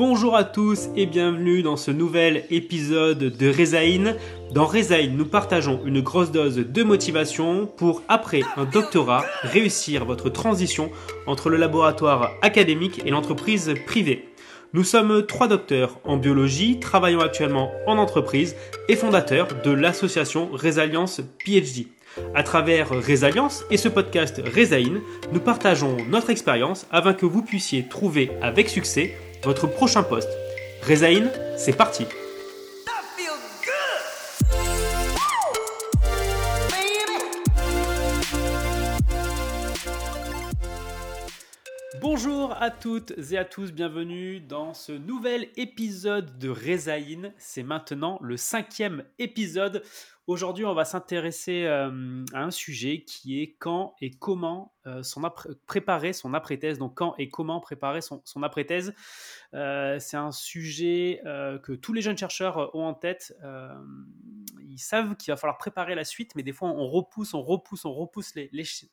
[0.00, 4.16] Bonjour à tous et bienvenue dans ce nouvel épisode de Rezaïn.
[4.50, 10.30] Dans Rezaïn, nous partageons une grosse dose de motivation pour, après un doctorat, réussir votre
[10.30, 10.90] transition
[11.26, 14.24] entre le laboratoire académique et l'entreprise privée.
[14.72, 18.56] Nous sommes trois docteurs en biologie, travaillant actuellement en entreprise
[18.88, 21.88] et fondateurs de l'association Résalience PhD.
[22.34, 27.86] À travers Résalience et ce podcast Rezaïn, nous partageons notre expérience afin que vous puissiez
[27.86, 30.30] trouver avec succès votre prochain poste.
[30.86, 32.06] Rezaïn, c'est parti
[42.00, 47.32] Bonjour à toutes et à tous, bienvenue dans ce nouvel épisode de Rezaïn.
[47.38, 49.82] C'est maintenant le cinquième épisode
[50.30, 55.22] Aujourd'hui, on va s'intéresser euh, à un sujet qui est quand et comment euh, son
[55.66, 56.78] préparer son après-thèse.
[56.78, 58.94] Donc, quand et comment préparer son, après-thèse.
[59.54, 63.34] Euh, c'est un sujet que tous les jeunes chercheurs ont en tête.
[64.60, 67.84] ils savent qu'il va falloir préparer la suite, mais des fois, on repousse, on repousse,
[67.84, 68.32] on repousse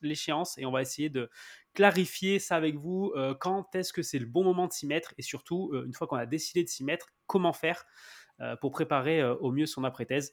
[0.00, 1.30] l'échéance et on va essayer de
[1.78, 3.14] clarifier ça avec vous.
[3.38, 6.16] quand est-ce que c'est le bon moment de s'y mettre et surtout, une fois qu'on
[6.16, 7.86] a décidé de s'y mettre, comment faire
[8.60, 10.32] pour préparer au mieux son après-thèse.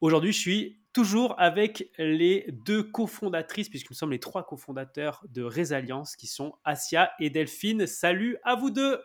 [0.00, 5.44] Aujourd'hui, je suis toujours avec les deux cofondatrices, puisque nous sommes les trois cofondateurs de
[5.44, 7.86] Résalliance, qui sont Asia et Delphine.
[7.86, 9.00] Salut à vous deux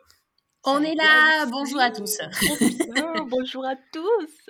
[0.63, 2.17] On est là Bonjour à tous
[3.29, 4.49] Bonjour à tous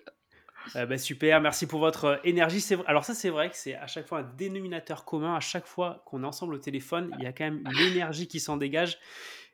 [0.75, 2.63] euh, bah, super, merci pour votre euh, énergie.
[2.87, 5.35] Alors ça, c'est vrai que c'est à chaque fois un dénominateur commun.
[5.35, 8.39] À chaque fois qu'on est ensemble au téléphone, il y a quand même l'énergie qui
[8.39, 8.99] s'en dégage.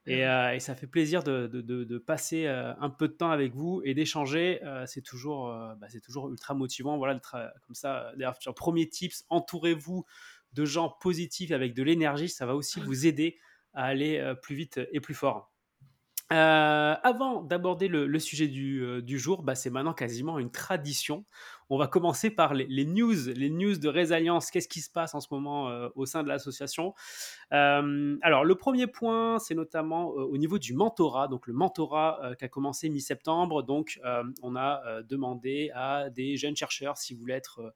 [0.07, 3.93] Euh, et, ça fait plaisir de, passer euh, un peu de temps avec vous et
[3.93, 4.63] d'échanger.
[4.63, 5.47] Euh, c'est toujours,
[5.79, 6.97] bah, c'est toujours ultra motivant.
[6.97, 8.11] Voilà, comme ça.
[8.15, 10.05] D'ailleurs, premier tips, entourez-vous
[10.53, 12.29] de gens positifs avec de l'énergie.
[12.29, 13.37] Ça va aussi vous aider
[13.73, 15.51] à aller plus vite et plus fort.
[16.29, 21.25] Avant d'aborder le, sujet du, jour, bah, c'est maintenant quasiment une tradition
[21.69, 24.51] on va commencer par les, news, les news de Résalience.
[24.51, 26.93] Qu'est-ce qui se passe en ce moment euh, au sein de l'association?
[27.53, 31.27] Euh, Alors, le premier point, c'est notamment euh, au niveau du mentorat.
[31.27, 33.63] Donc, le mentorat qui a commencé mi-septembre.
[33.63, 33.99] Donc,
[34.41, 37.73] on a demandé à des jeunes chercheurs si vous voulez être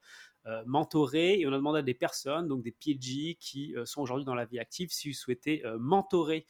[0.49, 4.01] euh, mentorer et on a demandé à des personnes, donc des PhD qui euh, sont
[4.01, 6.47] aujourd'hui dans la vie active, si vous souhaitez euh, mentorer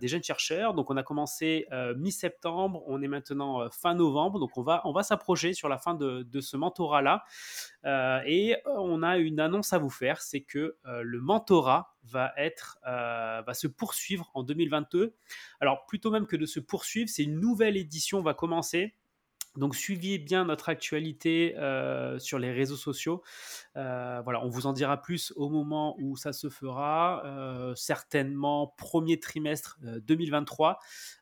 [0.00, 0.74] des jeunes chercheurs.
[0.74, 1.66] Donc on a commencé
[1.96, 5.94] mi-septembre, on est maintenant fin novembre, donc on va, on va s'approcher sur la fin
[5.94, 7.24] de, de ce mentorat-là.
[8.24, 13.54] et on a une annonce à vous faire, c'est que le mentorat va, être, va
[13.54, 15.16] se poursuivre en 2022.
[15.58, 18.94] Alors plutôt même que de se poursuivre, c'est une nouvelle édition va commencer.
[19.56, 23.22] Donc suivez bien notre actualité euh, sur les réseaux sociaux.
[23.76, 28.74] Euh, voilà, on vous en dira plus au moment où ça se fera, euh, certainement
[28.78, 30.78] premier trimestre 2023.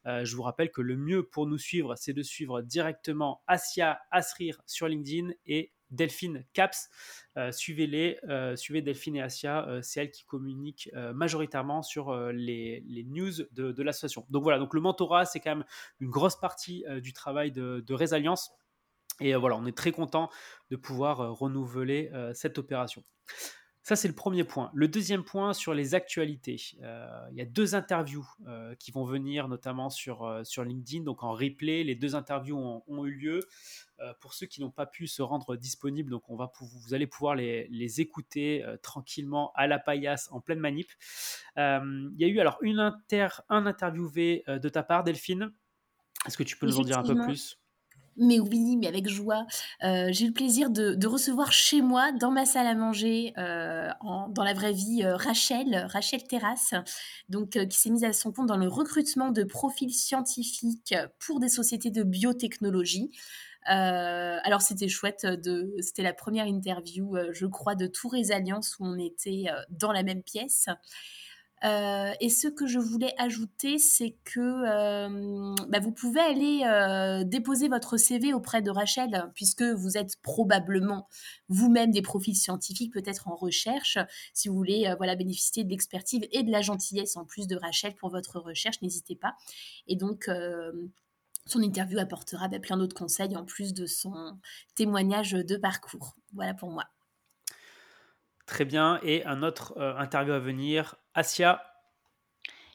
[0.06, 4.62] je vous rappelle que le mieux pour nous suivre, c'est de suivre directement Asia Asrir
[4.66, 6.88] sur LinkedIn et Delphine Caps.
[7.36, 12.82] Euh, suivez-les, euh, suivez Delphine et Asia, euh, c'est elles qui communiquent majoritairement sur les,
[13.08, 14.26] news de, l'association.
[14.30, 15.64] Donc voilà, donc le mentorat, c'est quand même
[16.00, 18.00] une grosse partie du travail de, de.
[19.20, 20.30] Et voilà, on est très content
[20.70, 23.04] de pouvoir renouveler cette opération.
[23.82, 24.70] Ça, c'est le premier point.
[24.74, 26.60] Le deuxième point sur les actualités.
[26.80, 28.26] il y a deux interviews
[28.78, 31.82] qui vont venir, notamment sur, sur LinkedIn, donc en replay.
[31.82, 33.40] Les deux interviews ont eu lieu.
[34.02, 37.06] Euh, pour ceux qui n'ont pas pu se rendre disponibles, donc on va vous allez
[37.06, 40.88] pouvoir les, écouter euh, tranquillement à la paillasse en pleine manip.
[41.58, 45.52] Euh, il y a eu alors une inter, un interviewé de ta part, Delphine.
[46.26, 47.58] Est-ce que tu peux nous en dire un peu plus?
[48.16, 49.46] Mais oui, mais avec joie.
[49.82, 54.72] j'ai le plaisir de, recevoir chez moi, dans ma salle à manger, dans la vraie
[54.72, 56.74] vie, Rachel, Rachel Terrasse,
[57.28, 61.48] donc, qui s'est mise à son compte dans le recrutement de profils scientifiques pour des
[61.48, 63.10] sociétés de biotechnologie.
[63.68, 65.26] Euh, alors c'était chouette,
[65.80, 69.92] c'était la première interview, euh, je crois, de Tours Alliances où on était euh, dans
[69.92, 70.68] la même pièce.
[71.62, 78.32] Et ce que je voulais ajouter, c'est que bah, vous pouvez aller déposer votre CV
[78.32, 81.08] auprès de Rachel, puisque vous êtes probablement
[81.48, 83.98] vous-même des profils scientifiques, peut-être en recherche.
[84.32, 84.86] Si vous voulez
[85.16, 89.16] bénéficier de l'expertise et de la gentillesse en plus de Rachel pour votre recherche, n'hésitez
[89.16, 89.34] pas.
[89.86, 90.30] Et donc,
[91.46, 94.38] son interview apportera bah, plein d'autres conseils en plus de son
[94.76, 96.16] témoignage de parcours.
[96.32, 96.84] Voilà pour moi.
[98.50, 98.98] Très bien.
[99.04, 101.62] Et un autre euh, interview à venir, Asia.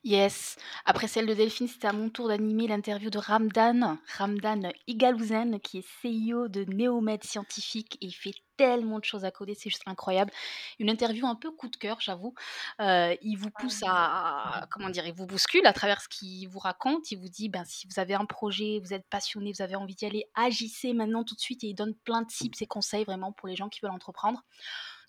[0.06, 0.56] Yes.
[0.86, 5.80] Après celle de Delphine, c'était à mon tour d'animer l'interview de Ramdan, Ramdan Igalouzen, qui
[5.80, 9.84] est CEO de Neomed Scientifique et il fait tellement de choses à coder, c'est juste
[9.86, 10.32] incroyable.
[10.80, 12.34] Une interview un peu coup de cœur, j'avoue.
[12.80, 16.60] Euh, il vous pousse à, comment dire, il vous bouscule à travers ce qu'il vous
[16.60, 17.12] raconte.
[17.12, 19.96] Il vous dit, ben, si vous avez un projet, vous êtes passionné, vous avez envie
[19.96, 23.04] d'y aller, agissez maintenant tout de suite et il donne plein de tips et conseils
[23.04, 24.42] vraiment pour les gens qui veulent entreprendre.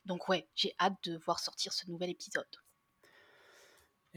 [0.07, 2.47] Donc ouais, j'ai hâte de voir sortir ce nouvel épisode.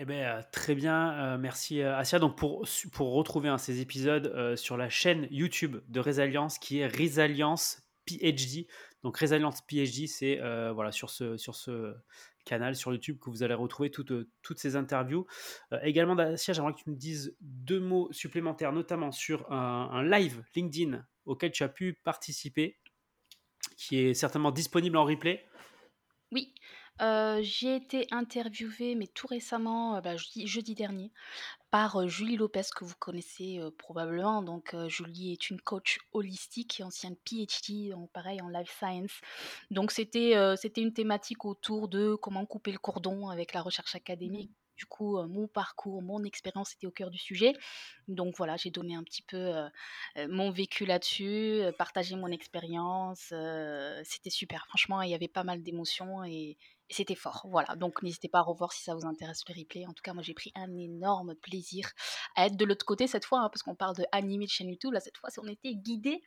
[0.02, 2.20] Eh bien, euh, très bien, euh, merci euh, Asia.
[2.20, 7.82] Donc pour, pour retrouver ces épisodes sur la chaîne YouTube de Résilience qui est Résilience
[8.06, 8.66] PhD.
[9.04, 10.38] Donc Résilience PhD, c'est
[10.72, 11.94] voilà, sur, ce, sur ce
[12.46, 15.28] canal sur YouTube que vous allez retrouver toutes, toutes ces interviews.
[15.82, 21.06] également, Asia, j'aimerais que tu me dises deux mots supplémentaires, notamment sur un live LinkedIn
[21.26, 22.80] auquel tu as pu participer,
[23.78, 25.46] qui est certainement disponible en replay.
[26.32, 26.54] Oui,
[27.42, 31.12] j'ai été interviewée, mais tout récemment, bah, jeudi dernier,
[31.72, 34.42] par, Julie Lopez que vous connaissez, probablement.
[34.44, 39.22] Donc, Julie est une coach holistique et ancienne PhD en pareil en life science.
[39.72, 44.52] Donc c'était, c'était une thématique autour de comment couper le cordon avec la recherche académique.
[44.52, 44.59] Mmh.
[44.80, 47.54] Du coup, mon parcours, mon expérience était au cœur du sujet.
[48.08, 49.52] Donc voilà, j'ai donné un petit peu,
[50.30, 53.34] mon vécu là-dessus, partagé mon expérience,
[54.04, 54.66] c'était super.
[54.68, 56.58] Franchement, il y avait pas mal d'émotions et
[56.90, 57.46] c'était fort.
[57.50, 59.86] Voilà, donc n'hésitez pas à revoir si ça vous intéresse le replay.
[59.86, 61.92] En tout cas, moi j'ai pris un énorme plaisir
[62.36, 64.94] à être de l'autre côté cette fois, hein, parce qu'on parle de de chaîne YouTube.
[64.94, 66.24] Là, cette fois, on était guidé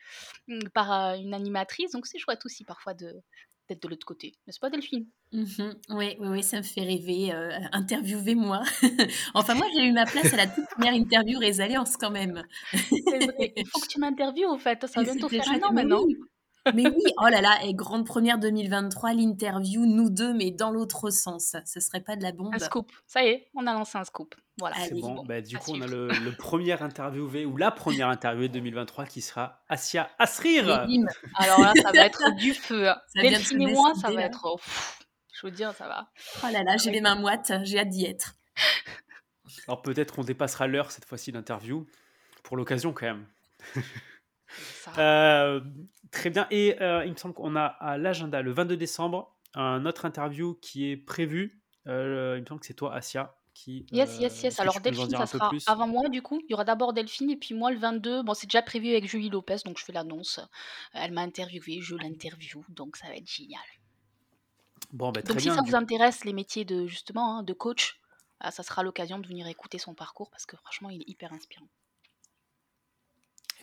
[0.48, 3.22] mmh, par une animatrice, donc c'est chouette aussi parfois de
[3.72, 5.06] d'être de l'autre côté, n'est-ce pas Delphine?
[5.32, 5.44] Mmh
[5.90, 7.32] oui, oui, oui, ça me fait rêver.
[7.32, 8.62] Euh, interviewez-moi.
[9.34, 12.42] enfin, moi, j'ai eu ma place à la toute première interview Résalience quand même.
[12.72, 13.52] vrai.
[13.56, 14.86] Il faut que tu m'interviewes, au fait.
[14.86, 16.04] Ça va bientôt faire un an maintenant.
[16.74, 21.10] Mais oui, oh là là, et grande première 2023, l'interview, nous deux, mais dans l'autre
[21.10, 21.56] sens.
[21.64, 22.54] Ce serait pas de la bombe.
[22.54, 22.90] Un scoop.
[23.06, 24.34] Ça y est, on a lancé un scoop.
[24.58, 24.76] Voilà.
[24.76, 25.24] C'est bon.
[25.24, 29.62] Bah, du coup, on a le, premier interviewé ou la première interviewée 2023 qui sera
[29.68, 30.86] Asia Asrir.
[31.36, 32.88] Alors là, ça va être du feu.
[33.14, 34.42] Delphine et moi, ça va être.
[34.44, 34.60] Oh,
[35.32, 36.08] je veux dire, ça va.
[36.44, 38.34] Oh là là, j'ai les mains moites, j'ai hâte d'y être.
[39.66, 41.86] Alors peut-être qu'on dépassera l'heure cette fois-ci d'interview.
[42.42, 43.26] Pour l'occasion, quand même.
[44.98, 45.60] Euh,
[46.12, 46.46] très bien.
[46.50, 50.54] Et euh, il me semble qu'on a à l'agenda le 22 décembre un autre interview
[50.62, 51.60] qui est prévu.
[51.88, 53.34] Euh, il me semble que c'est toi, Asia.
[53.54, 54.60] Qui, yes, yes, yes.
[54.60, 56.40] Alors Delphine, ça sera avant moi du coup.
[56.48, 58.22] Il y aura d'abord Delphine et puis moi le 22.
[58.22, 60.40] Bon, c'est déjà prévu avec Julie Lopez, donc je fais l'annonce.
[60.94, 63.60] Elle m'a interviewé, je l'interview, donc ça va être génial.
[64.92, 68.00] Bon, bah, très donc si ça vous intéresse les métiers de justement hein, de coach,
[68.40, 71.30] ah, ça sera l'occasion de venir écouter son parcours parce que franchement il est hyper
[71.34, 71.68] inspirant.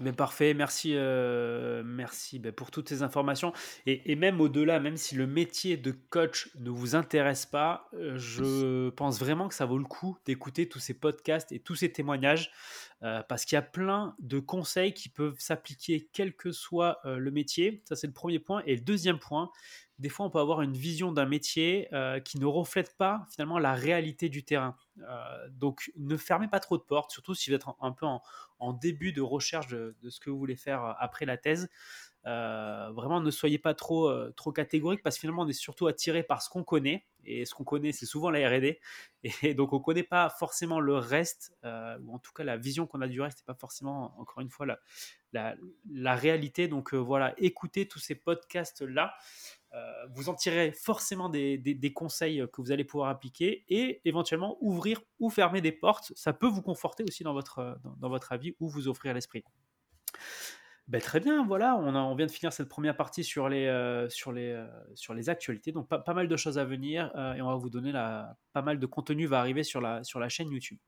[0.01, 3.51] Mais parfait, merci, euh, merci ben, pour toutes ces informations.
[3.85, 8.89] Et, même au-delà, même si le métier de coach ne vous intéresse pas, euh, je
[8.91, 12.51] pense vraiment que ça vaut le coup d'écouter tous ces podcasts et tous ces témoignages,
[13.03, 17.31] euh, parce qu'il y a plein de conseils qui peuvent s'appliquer quel que soit le
[17.31, 17.83] métier.
[17.85, 18.61] Ça, c'est le premier point.
[18.65, 19.51] Et le deuxième point,
[19.97, 21.89] des fois, on peut avoir une vision d'un métier
[22.23, 24.75] qui ne reflète pas finalement la réalité du terrain.
[25.07, 28.73] Euh, donc, ne fermez pas trop de portes, surtout si vous êtes un, peu en,
[28.73, 31.69] début de recherche de, ce que vous voulez faire euh, après la thèse.
[32.23, 36.41] vraiment, ne soyez pas trop, trop catégorique parce que finalement, on est surtout attiré par
[36.41, 37.05] ce qu'on connaît.
[37.25, 38.77] Et ce qu'on connaît, c'est souvent la RD.
[39.43, 42.87] Et donc, on ne connaît pas forcément le reste, ou en tout cas, la vision
[42.87, 44.65] qu'on a du reste n'est pas forcément, encore une fois,
[45.33, 46.67] la réalité.
[46.67, 49.13] Donc, voilà, écoutez tous ces podcasts-là.
[49.75, 55.01] Euh, vous en tirez forcément des, conseils que vous allez pouvoir appliquer et éventuellement ouvrir
[55.19, 56.11] ou fermer des portes.
[56.15, 59.43] Ça peut vous conforter aussi dans votre, dans, votre avis ou vous offrir l'esprit.
[60.87, 64.31] Ben, très bien, voilà, on, vient de finir cette première partie sur les, euh, sur
[64.31, 65.71] les, euh, sur les actualités.
[65.71, 68.79] Donc, pas, mal de choses à venir et on va vous donner la, pas mal
[68.79, 70.79] de contenu va arriver sur la, sur la chaîne YouTube.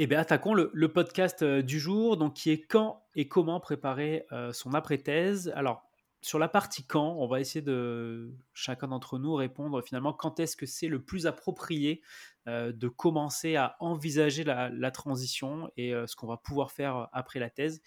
[0.00, 3.58] Et eh bien, attaquons le, le, podcast du jour, donc qui est quand et comment
[3.58, 5.52] préparer son après-thèse.
[5.56, 5.87] Alors,
[6.20, 10.56] sur la partie quand, on va essayer de chacun d'entre nous répondre finalement quand est-ce
[10.56, 12.02] que c'est le plus approprié
[12.48, 17.38] euh, de commencer à envisager la, transition et euh, ce qu'on va pouvoir faire après
[17.38, 17.82] la thèse.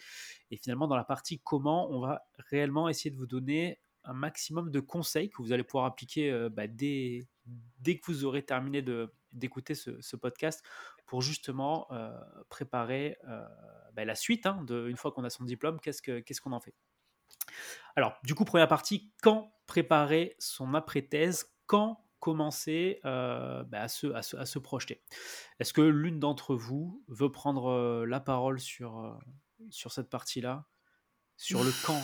[0.50, 4.72] Et finalement, dans la partie comment, on va réellement essayer de vous donner un maximum
[4.72, 7.28] de conseils que vous allez pouvoir appliquer euh, bah, dès,
[7.86, 8.84] que vous aurez terminé
[9.34, 10.64] d'écouter ce, podcast
[11.06, 11.90] pour justement
[12.50, 13.18] préparer
[13.94, 14.46] bah, la suite.
[14.46, 16.76] Hein, une fois qu'on a son diplôme, qu'est-ce qu'on en fait
[17.96, 24.08] alors, du coup, première partie, quand préparer son après-thèse Quand commencer euh, bah, à, se,
[24.08, 25.04] à, se, projeter
[25.60, 29.12] Est-ce que l'une d'entre vous veut prendre euh, la parole sur, euh,
[29.70, 30.66] sur cette partie-là?
[31.36, 32.02] Sur le quand?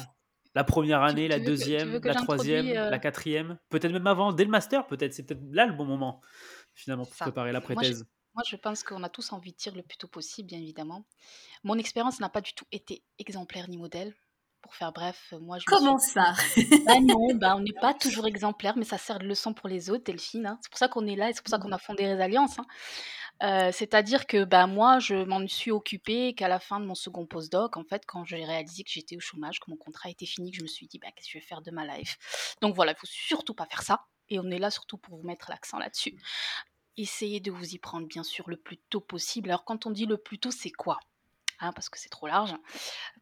[0.55, 3.59] La première année, la deuxième, la troisième, la quatrième?
[3.69, 5.13] Peut-être même avant, dès le master, peut-être.
[5.13, 6.21] C'est peut-être là le bon moment,
[6.73, 8.07] finalement, pour préparer l'après-thèse.
[8.33, 11.05] Moi, je pense qu'on a tous envie de dire le plus tôt possible, bien évidemment.
[11.63, 14.15] Mon expérience n'a pas du tout été exemplaire ni modèle.
[14.61, 16.33] Pour faire bref, moi, je me Comment ça
[16.85, 19.89] bah non, bah, on n'est pas toujours exemplaire, mais ça sert de leçon pour les
[19.89, 20.45] autres, Delphine.
[20.45, 20.59] hein.
[20.61, 22.59] C'est pour ça qu'on est là et c'est pour ça qu'on a fondé Résalliance.
[22.59, 22.65] hein.
[23.43, 27.25] Euh, c'est-à-dire que bah, moi, je m'en suis occupée qu'à la fin de mon second
[27.25, 30.51] postdoc, en fait, quand j'ai réalisé que j'étais au chômage, que mon contrat était fini,
[30.51, 32.55] que je me suis dit, bah, qu'est-ce que je vais faire de ma life?
[32.61, 34.05] Donc voilà, il faut surtout pas faire ça.
[34.29, 36.17] Et on est là surtout pour vous mettre l'accent là-dessus.
[36.97, 39.49] Essayez de vous y prendre, bien sûr, le plus tôt possible.
[39.49, 40.99] Alors, quand on dit le plus tôt, c'est quoi?
[41.59, 42.55] Hein, parce que c'est trop large.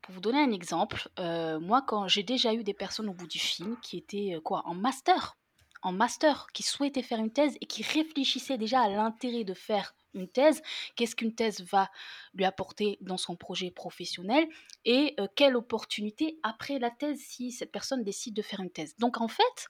[0.01, 3.27] Pour vous donner un exemple, euh, moi, quand j'ai déjà eu des personnes au bout
[3.27, 5.37] du film qui étaient euh, quoi en master,
[5.81, 9.95] en master, qui souhaitaient faire une thèse et qui réfléchissaient déjà à l'intérêt de faire
[10.13, 10.61] une thèse,
[10.95, 11.89] qu'est-ce qu'une thèse va
[12.33, 14.47] lui apporter dans son projet professionnel
[14.85, 18.95] et euh, quelle opportunité après la thèse si cette personne décide de faire une thèse.
[18.97, 19.69] Donc en fait,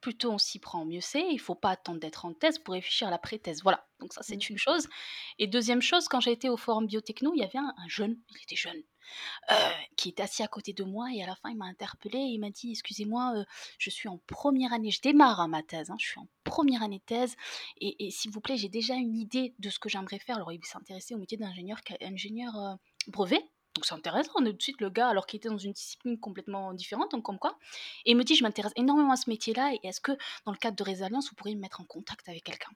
[0.00, 1.26] plus tôt on s'y prend, mieux c'est.
[1.28, 3.62] Il ne faut pas attendre d'être en thèse pour réfléchir à la pré-thèse.
[3.62, 4.52] Voilà, donc ça c'est Mmh.
[4.52, 4.88] une chose.
[5.38, 8.16] Et deuxième chose, quand j'ai été au forum biotechno, il y avait un, un jeune,
[8.30, 8.82] il était jeune,
[9.50, 9.54] euh,
[9.96, 12.32] qui était assis à côté de moi et à la fin il m'a interpellé et
[12.34, 13.44] il m'a dit excusez-moi euh,
[13.78, 16.82] je suis en première année je démarre hein, ma thèse hein, je suis en première
[16.82, 17.34] année thèse
[17.80, 20.52] et, et s'il vous plaît j'ai déjà une idée de ce que j'aimerais faire alors
[20.52, 22.74] il s'intéressait au métier d'ingénieur ingénieur euh,
[23.06, 23.42] brevet
[23.78, 25.70] donc c'est intéressant on est tout de suite le gars alors qu'il était dans une
[25.70, 27.56] discipline complètement différente donc comme quoi.
[28.04, 30.10] Et il me dit je m'intéresse énormément à ce métier là et est-ce que
[30.44, 32.72] dans le cadre de Résilience vous pourriez me mettre en contact avec quelqu'un?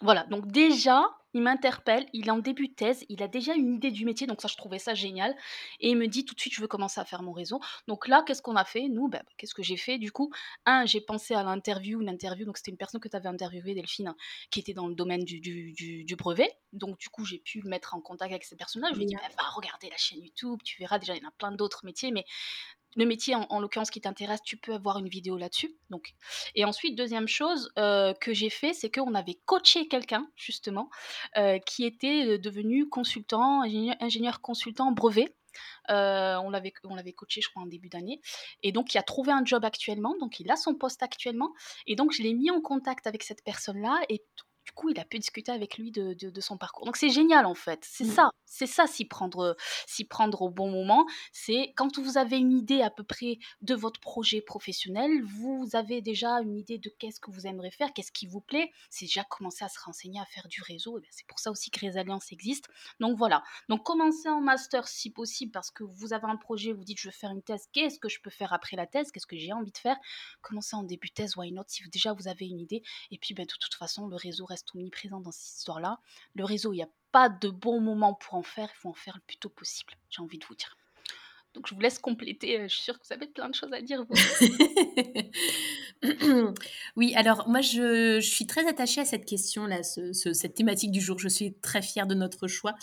[0.00, 1.04] Voilà, donc déjà,
[1.34, 4.26] il m'interpelle, il est en début de thèse, il a déjà une idée du métier,
[4.26, 5.36] donc ça, je trouvais ça génial.
[5.80, 7.60] Et il me dit tout de suite, je veux commencer à faire mon réseau.
[7.88, 9.98] Donc là, qu'est-ce qu'on a fait Nous, ben, qu'est-ce que j'ai fait?
[9.98, 10.32] Du coup
[10.64, 13.74] Un, j'ai pensé à l'interview, une interview, donc c'était une personne que tu avais interviewée,
[13.74, 14.16] Delphine, hein,
[14.50, 16.50] qui était dans le domaine du, du- du- du brevet.
[16.72, 18.88] Donc du coup, j'ai pu le mettre en contact avec cette personne-là.
[18.92, 21.24] Je lui ai dit, ben, va regarder la chaîne YouTube, tu verras déjà, il y
[21.24, 22.24] en a plein d'autres métiers, mais
[22.96, 25.76] le métier en, en l'occurrence qui t'intéresse, tu peux avoir une vidéo là-dessus.
[26.54, 30.90] Et ensuite, deuxième chose euh, que j'ai fait, c'est qu'on avait coaché quelqu'un justement
[31.36, 33.62] euh, qui était euh, devenu consultant,
[34.00, 35.34] ingénieur, consultant brevet.
[35.88, 38.20] On l'avait on coaché, je crois, en début d'année.
[38.62, 40.14] Et donc, il a trouvé un job actuellement.
[40.18, 41.52] Donc, il a son poste actuellement.
[41.86, 44.00] Et donc, je l'ai mis en contact avec cette personne-là.
[44.08, 44.24] Et t-
[44.64, 46.86] du coup, il a pu discuter avec lui de, de- de son parcours.
[46.86, 47.80] Donc, c'est génial, en fait.
[47.84, 48.10] C'est Mm.
[48.10, 48.30] ça.
[48.46, 49.56] C'est ça, s'y prendre,
[49.86, 51.06] s'y prendre au bon moment.
[51.32, 56.00] C'est quand vous avez une idée à peu près de votre projet professionnel, vous avez
[56.02, 58.70] déjà une idée de qu'est-ce que vous aimeriez faire, qu'est-ce qui vous plaît.
[58.90, 60.98] C'est déjà commencer à se renseigner, à faire du réseau.
[60.98, 62.66] Et bien, c'est pour ça aussi que Résalliance existe.
[63.00, 63.42] Donc, voilà.
[63.68, 67.08] Donc commencez en master si possible parce que vous avez un projet, vous dites je
[67.08, 69.52] veux faire une thèse, qu'est-ce que je peux faire après la thèse, qu'est-ce que j'ai
[69.52, 69.96] envie de faire?
[70.42, 72.82] Commencez en début thèse, why not, si vous, déjà vous avez une idée.
[73.10, 76.00] Et puis ben, de toute façon, le réseau reste omniprésent dans cette histoire-là.
[76.34, 78.94] Le réseau, il n'y a pas de bon moment pour en faire, il faut en
[78.94, 80.76] faire le plus tôt possible, j'ai envie de vous dire.
[81.54, 83.72] Donc je vous laisse compléter, euh, je suis sûre que vous avez plein de choses
[83.72, 84.04] à dire.
[84.04, 84.14] Vous.
[86.96, 91.00] oui, alors moi je, suis très attachée à cette question-là, ce- ce- cette thématique du
[91.00, 91.18] jour.
[91.18, 92.74] Je suis très fière de notre choix.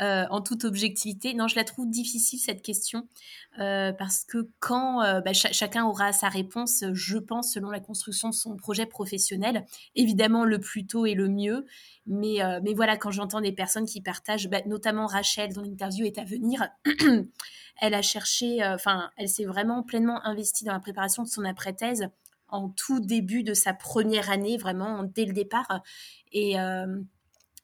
[0.00, 3.08] Euh, en toute objectivité, non, je la trouve difficile cette question
[3.58, 8.28] euh, parce que quand bah, cha- chacun aura sa réponse, je pense, selon la construction
[8.30, 11.66] de son projet professionnel, évidemment le plus tôt et le mieux.
[12.06, 16.18] Mais, mais voilà, quand j'entends des personnes qui partagent, bah, notamment Rachel, dont l'interview est
[16.18, 16.68] à venir,
[17.82, 21.44] elle a cherché, euh, enfin, elle s'est vraiment pleinement investie dans la préparation de son
[21.44, 22.08] après-thèse
[22.48, 25.82] en tout début de sa première année, vraiment dès le départ.
[26.30, 27.00] Et, euh,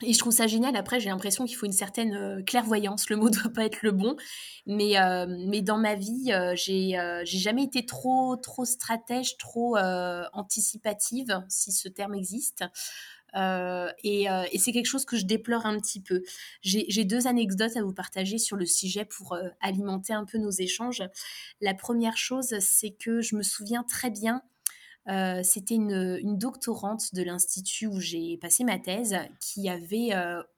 [0.03, 0.75] et je trouve ça génial.
[0.75, 3.09] Après, j'ai l'impression qu'il faut une certaine euh, clairvoyance.
[3.11, 4.17] Le mot doit pas être le bon,
[4.67, 4.95] mais
[5.29, 9.77] mais dans ma vie, j'ai euh, jamais été trop trop stratège, trop
[10.33, 12.65] anticipative, si ce terme existe.
[13.37, 16.23] Euh, et, euh, et c'est quelque chose que je déplore un petit peu.
[16.63, 20.51] J'ai deux anecdotes à vous partager sur le sujet pour euh, alimenter un peu nos
[20.51, 21.03] échanges.
[21.61, 24.43] La première chose, c'est que je me souviens très bien
[25.43, 30.11] c'était une, une doctorante de l'institut où j'ai passé ma thèse qui avait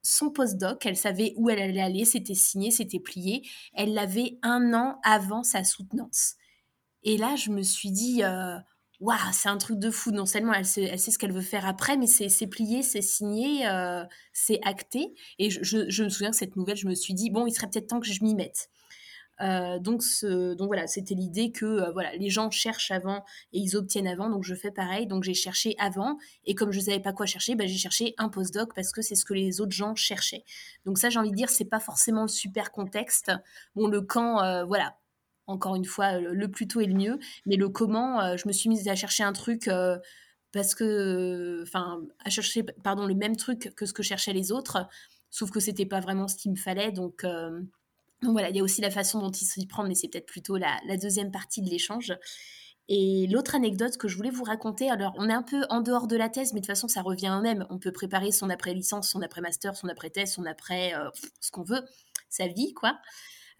[0.02, 0.84] son postdoc.
[0.84, 3.46] Elle savait où elle allait aller, c'était signé, c'était plié.
[3.74, 6.34] Elle l'avait un an avant sa soutenance.
[7.04, 8.24] Et là, je me suis dit,
[9.00, 10.10] waouh, c'est un truc de fou.
[10.10, 14.04] Non seulement elle sait, ce qu'elle veut faire après, mais c'est plié, c'est signé, euh,
[14.32, 15.14] c'est acté.
[15.38, 17.68] Et je, je- me souviens que cette nouvelle, je me suis dit, bon, il serait
[17.68, 18.68] peut-être temps que je m'y mette.
[19.42, 20.02] Euh, donc,
[20.56, 24.30] donc voilà, c'était l'idée que euh, voilà, les gens cherchent avant et ils obtiennent avant,
[24.30, 25.06] donc je fais pareil.
[25.06, 28.14] Donc j'ai cherché avant et comme je ne savais pas quoi chercher, bah, j'ai cherché
[28.18, 30.44] un postdoc parce que c'est ce que les autres gens cherchaient.
[30.86, 33.32] Donc ça, j'ai envie de dire, c'est pas forcément le super contexte.
[33.74, 34.06] Bon, le
[34.42, 34.96] euh, voilà,
[35.50, 38.52] encore une fois, le, plus tôt est le mieux, mais le comment, euh, je me
[38.52, 39.68] suis mise à chercher un truc.
[39.68, 39.98] euh,
[40.52, 44.88] parce que, enfin, à chercher, pardon, le même truc que ce que cherchaient les autres,
[45.30, 47.60] sauf que c'était pas vraiment ce qu'il me fallait, donc, euh,
[48.22, 50.26] donc voilà, il y a aussi la façon dont il s'y prend, mais c'est peut-être
[50.26, 52.12] plutôt la, la deuxième partie de l'échange.
[52.88, 56.08] Et l'autre anecdote que je voulais vous raconter, alors on est un peu en dehors
[56.08, 57.64] de la thèse, mais de toute façon ça revient au même.
[57.70, 60.92] On peut préparer son après-licence, son après-master, son après-thèse, son après
[61.40, 61.82] ce qu'on veut,
[62.28, 62.98] sa vie quoi.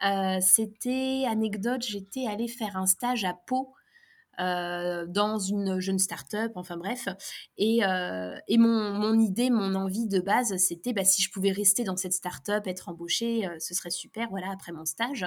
[0.04, 3.74] Euh, c'était anecdote, j'étais allée faire un stage à Pau
[4.38, 7.08] euh, dans une jeune start-up, enfin bref.
[7.58, 11.52] Et, euh, et mon, mon, idée, mon envie de base, c'était bah, si je pouvais
[11.52, 15.26] rester dans cette start-up, être embauchée, ce serait super, voilà, après mon stage.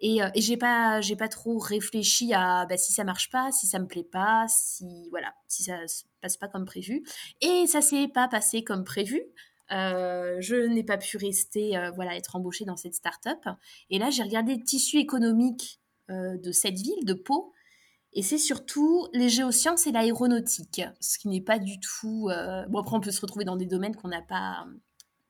[0.00, 3.66] Et, et j'ai pas, j'ai pas trop réfléchi à bah, si ça marche pas, si
[3.66, 7.02] ça me plaît pas, si voilà, si ça se passe pas comme prévu.
[7.40, 9.20] Et ça s'est pas passé comme prévu.
[9.72, 13.44] Euh, je n'ai pas pu rester, euh, voilà, être embauchée dans cette start-up.
[13.90, 17.52] Et là, j'ai regardé le tissu économique euh, de cette ville, de Pau,
[18.14, 22.30] et c'est surtout les géosciences et l'aéronautique, ce qui n'est pas du tout.
[22.70, 24.66] Bon, après, on peut se retrouver dans des domaines qu'on n'a pas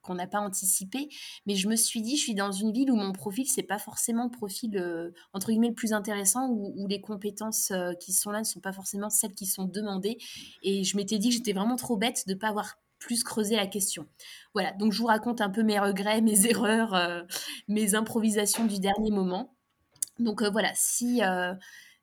[0.00, 1.11] qu'on n'a pas anticipé,
[1.45, 3.78] mais je me suis dit, je suis dans une ville où mon profil, c'est pas
[3.78, 8.45] forcément le profil entre guillemets le plus intéressant, où, les compétences qui sont là ne
[8.45, 10.16] sont pas forcément celles qui sont demandées,
[10.62, 13.66] et je m'étais dit que j'étais vraiment trop bête de pas avoir plus creusé la
[13.66, 14.06] question.
[14.54, 17.22] Voilà, donc je vous raconte un peu mes regrets, mes erreurs, euh,
[17.68, 19.54] mes improvisations du dernier moment.
[20.18, 21.22] Donc voilà, si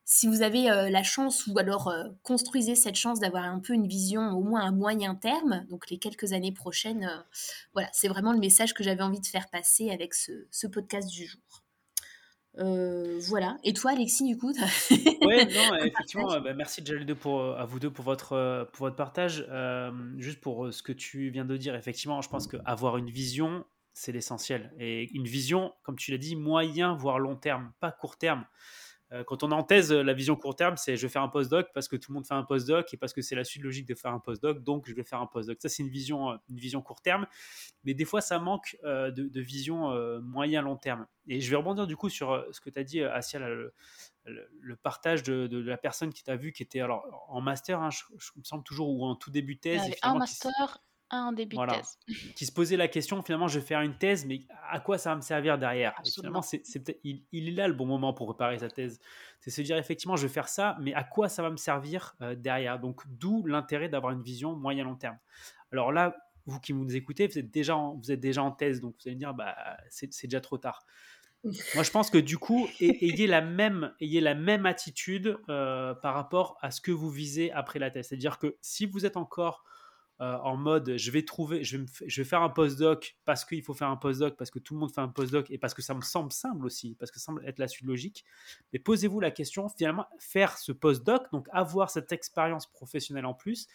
[0.06, 3.74] si vous avez euh, la chance ou alors euh, construisez cette chance d'avoir un peu
[3.74, 7.24] une vision au moins à moyen terme, donc les quelques années prochaines, euh,
[7.74, 11.10] voilà, c'est vraiment le message que j'avais envie de faire passer avec ce, ce podcast
[11.10, 11.65] du jour.
[12.58, 13.58] Voilà.
[13.64, 14.54] Et toi, Alexis, du coup
[14.92, 19.48] Oui, non, effectivement, bah, merci déjà pour, à vous deux pour votre, pour votre partage.
[20.18, 24.12] juste pour ce que tu viens de dire, effectivement, je pense qu'avoir une vision, c'est
[24.12, 24.74] l'essentiel.
[24.78, 28.46] Et une vision, comme tu l'as dit, moyen, voire long terme, pas court terme.
[29.16, 31.30] Euh, quand on est en thèse, la vision court terme, c'est je vais faire un
[31.30, 33.64] postdoc parce que tout le monde fait un postdoc et parce que c'est la suite
[33.64, 35.58] logique de faire un postdoc, donc je vais faire un postdoc.
[35.62, 37.26] Ça, c'est une vision, euh, une vision court terme.
[37.84, 39.92] Mais des fois, ça manque euh, de, vision
[40.22, 41.06] moyen-long terme.
[41.28, 43.74] Et je vais rebondir du coup sur ce que tu as dit, Asia, le,
[44.26, 48.04] le, partage de, la personne qui t'a vu, qui était alors en master, hein, je,
[48.36, 49.82] me semble toujours, ou en tout début de thèse.
[50.04, 52.00] Master, un début de thèse.
[52.36, 55.12] Qui se posait la question, finalement, je vais faire une thèse, mais à quoi ça
[55.12, 55.94] va me servir derrière?
[56.04, 56.64] Finalement, c'est,
[57.04, 59.00] il, il, est là le bon moment pour préparer sa thèse.
[59.40, 62.16] C'est se dire, effectivement, je vais faire ça, mais à quoi ça va me servir
[62.22, 62.80] euh, derrière?
[62.80, 65.18] Donc, d'où l'intérêt d'avoir une vision moyen-long terme.
[65.72, 68.82] Alors là, vous qui nous écoutez, vous êtes déjà en, vous êtes déjà en thèse,
[68.82, 69.56] donc vous allez me dire, bah,
[69.90, 70.86] c'est, déjà trop tard.
[71.44, 76.16] Moi, je pense que du coup, ayez la même, ayez la même attitude euh, par
[76.16, 78.08] rapport à ce que vous visez après la thèse.
[78.08, 79.64] C'est-à-dire que si vous êtes encore
[80.22, 83.62] euh, en mode je vais trouver, je vais, je vais faire un postdoc parce qu'il
[83.62, 85.82] faut faire un postdoc, parce que tout le monde fait un postdoc et parce que
[85.82, 88.24] ça me semble simple aussi, parce que ça semble être la suite logique.
[88.72, 93.68] Mais posez-vous la question, finalement, faire ce postdoc, donc avoir cette expérience professionnelle en plus,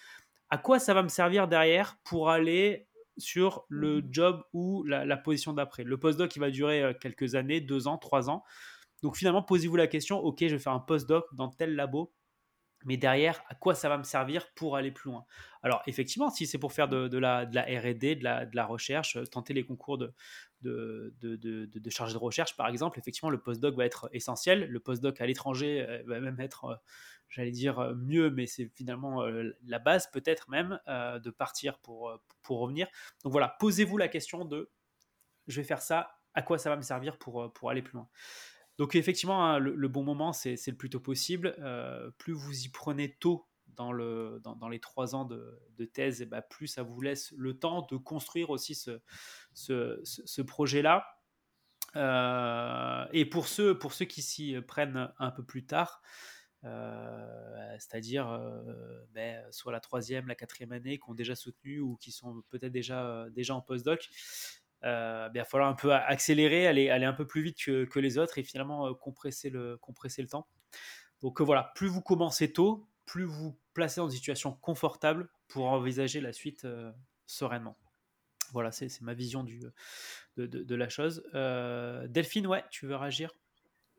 [0.48, 4.08] à quoi ça va me servir derrière pour aller sur le mmh.
[4.10, 5.84] job ou la, la position d'après?
[5.84, 8.44] Le postdoc, il va durer euh, quelques années, deux ans, trois ans.
[9.02, 12.12] Donc finalement, posez-vous la question, ok, je vais faire un postdoc dans tel labo
[12.84, 15.26] mais derrière, à quoi ça va me servir pour aller plus loin?
[15.62, 19.64] Alors, effectivement, si c'est pour faire de, la, RD, de la, recherche, euh, tenter les
[19.64, 20.12] concours de,
[20.62, 24.70] de, de, chargé de recherche, par exemple, effectivement, le postdoc va être essentiel.
[24.70, 26.76] Le postdoc à l'étranger euh, va même être, euh,
[27.28, 29.22] j'allais dire, mieux, mais c'est finalement
[29.66, 32.88] la base, peut-être même, de partir pour, revenir.
[33.22, 34.70] Donc voilà, posez-vous la question de
[35.46, 38.08] je vais faire ça, à quoi ça va me servir pour aller plus loin?
[38.80, 41.54] Donc effectivement, hein, le, bon moment, c'est le plus tôt possible.
[41.58, 46.24] Euh, plus vous y prenez tôt dans, le, dans, les trois ans de, thèse, et
[46.24, 51.04] bah, plus ça vous laisse le temps de construire aussi ce, projet-là.
[51.94, 56.00] Euh, et pour ceux, pour ceux qui s'y prennent un peu plus tard,
[56.64, 58.40] euh, c'est-à-dire
[59.12, 62.72] ben, soit la troisième, la quatrième année, qui ont déjà soutenu ou qui sont peut-être
[62.72, 64.08] déjà, déjà en postdoc,
[64.84, 67.98] euh, ben, il va falloir un peu accélérer, aller, aller un peu plus vite que,
[67.98, 70.46] les autres et finalement euh, compresser, le, compresser le temps.
[71.20, 75.66] Donc euh, voilà, plus vous commencez tôt, plus vous placez dans une situation confortable pour
[75.66, 76.66] envisager la suite
[77.26, 77.76] sereinement.
[78.52, 79.60] Voilà, c'est ma vision du,
[80.36, 81.22] de, de, la chose.
[82.08, 83.30] Delphine, ouais, tu veux réagir?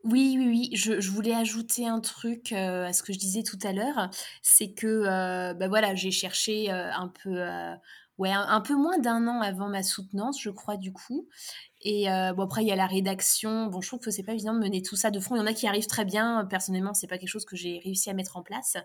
[0.03, 0.75] Oui, oui, oui.
[0.75, 4.09] Je, voulais ajouter un truc à ce que je disais tout à l'heure.
[4.41, 7.39] C'est que, bah voilà, j'ai cherché un peu
[8.21, 11.27] ouais, un, peu moins d'un an avant ma soutenance, je crois, du coup.
[11.83, 13.65] Et euh, bon, après, il y a la rédaction.
[13.65, 15.35] Bon, je trouve que c'est pas évident de mener tout ça de front.
[15.35, 16.45] Il y en a qui arrivent très bien.
[16.47, 18.77] Personnellement, c'est pas quelque chose que j'ai réussi à mettre en place.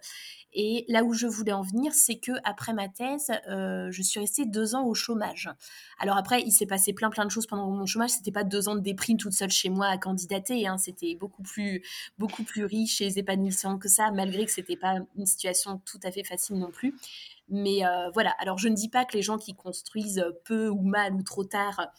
[0.54, 4.18] Et là où je voulais en venir, c'est que après ma thèse, euh, je suis
[4.18, 5.50] restée deux ans au chômage.
[5.98, 8.10] Alors après, il s'est passé plein plein de choses pendant mon chômage.
[8.10, 10.66] C'était pas deux ans de déprime toute seule chez moi à candidater.
[10.66, 10.78] Hein.
[10.78, 11.82] C'était beaucoup plus
[12.16, 16.10] beaucoup plus riche et épanouissant que ça, malgré que c'était pas une situation tout à
[16.10, 16.94] fait facile non plus.
[17.48, 17.82] Mais
[18.12, 21.22] voilà, alors je ne dis pas que les gens qui construisent peu ou mal ou
[21.22, 21.92] trop tard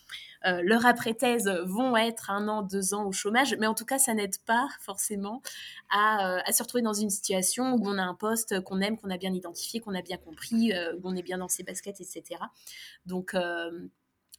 [0.43, 4.13] leur après-thèse vont être un an, deux ans au chômage, mais en tout cas, ça
[4.13, 5.41] n'aide pas forcément
[5.89, 9.09] à, à, se retrouver dans une situation où on a un poste qu'on aime, qu'on
[9.09, 12.41] a bien identifié, qu'on a bien compris, où on est bien dans ses baskets, etc.
[13.05, 13.35] Donc,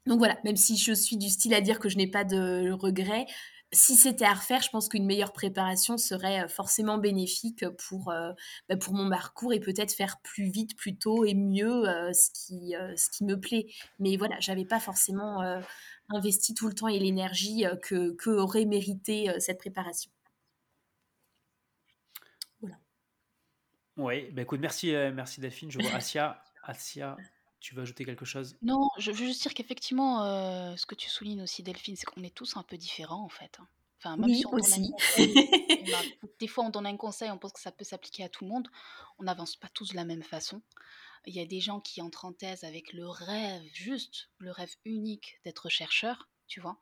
[0.07, 2.71] donc voilà, même si je suis du style à dire que je n'ai pas de
[2.71, 3.27] regrets,
[3.73, 8.33] si c'était à refaire, je pense qu'une meilleure préparation serait euh, forcément bénéfique pour, euh,
[8.69, 12.31] bah, pour mon parcours et peut-être faire plus vite, plus tôt et mieux euh, ce,
[12.31, 13.67] qui, ce qui me plaît.
[13.99, 15.43] Mais voilà, j'avais pas forcément
[16.09, 20.11] investi tout le temps et l'énergie que, que, aurait mérité cette préparation.
[22.61, 22.77] Voilà.
[23.97, 25.71] Oui, bah écoute, merci, merci Delphine.
[25.71, 26.43] Je vois Asia.
[26.63, 27.17] Asia,
[27.61, 28.57] tu veux ajouter quelque chose?
[28.63, 32.23] Non, je veux juste dire qu'effectivement, euh, ce que tu soulignes aussi, Delphine, c'est qu'on
[32.23, 33.59] est tous un peu différents en fait.
[33.61, 33.69] Hein.
[33.99, 35.35] Enfin, même si on donne un aussi.
[36.39, 38.51] des fois on donne un conseil, on pense que ça peut s'appliquer à tout le
[38.51, 38.69] monde.
[39.19, 40.63] On n'avance pas tous de la même façon.
[41.27, 44.73] Il y a des gens qui entrent en thèse avec le rêve, juste le rêve
[44.85, 46.79] unique d'être chercheur tu vois,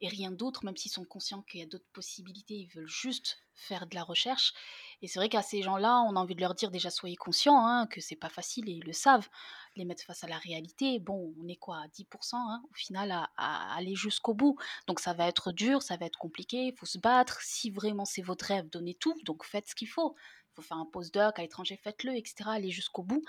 [0.00, 3.38] et rien d'autre, même s'ils sont conscients qu'il y a d'autres possibilités, ils veulent juste
[3.54, 4.54] faire de la recherche.
[5.02, 7.66] Et c'est vrai qu'à ces gens-là, on a envie de leur dire déjà soyez conscients
[7.66, 9.28] hein, que c'est pas facile et ils le savent,
[9.76, 10.98] les mettre face à la réalité.
[10.98, 14.58] Bon, on est quoi à 10% hein, au final à, aller jusqu'au bout.
[14.86, 17.40] Donc ça va être dur, ça va être compliqué, il faut se battre.
[17.40, 20.14] Si vraiment c'est votre rêve, donnez tout, donc faites ce qu'il faut.
[20.52, 22.44] Il faut faire un postdoc à l'étranger, faites-le, etc.
[22.46, 23.22] Allez jusqu'au bout.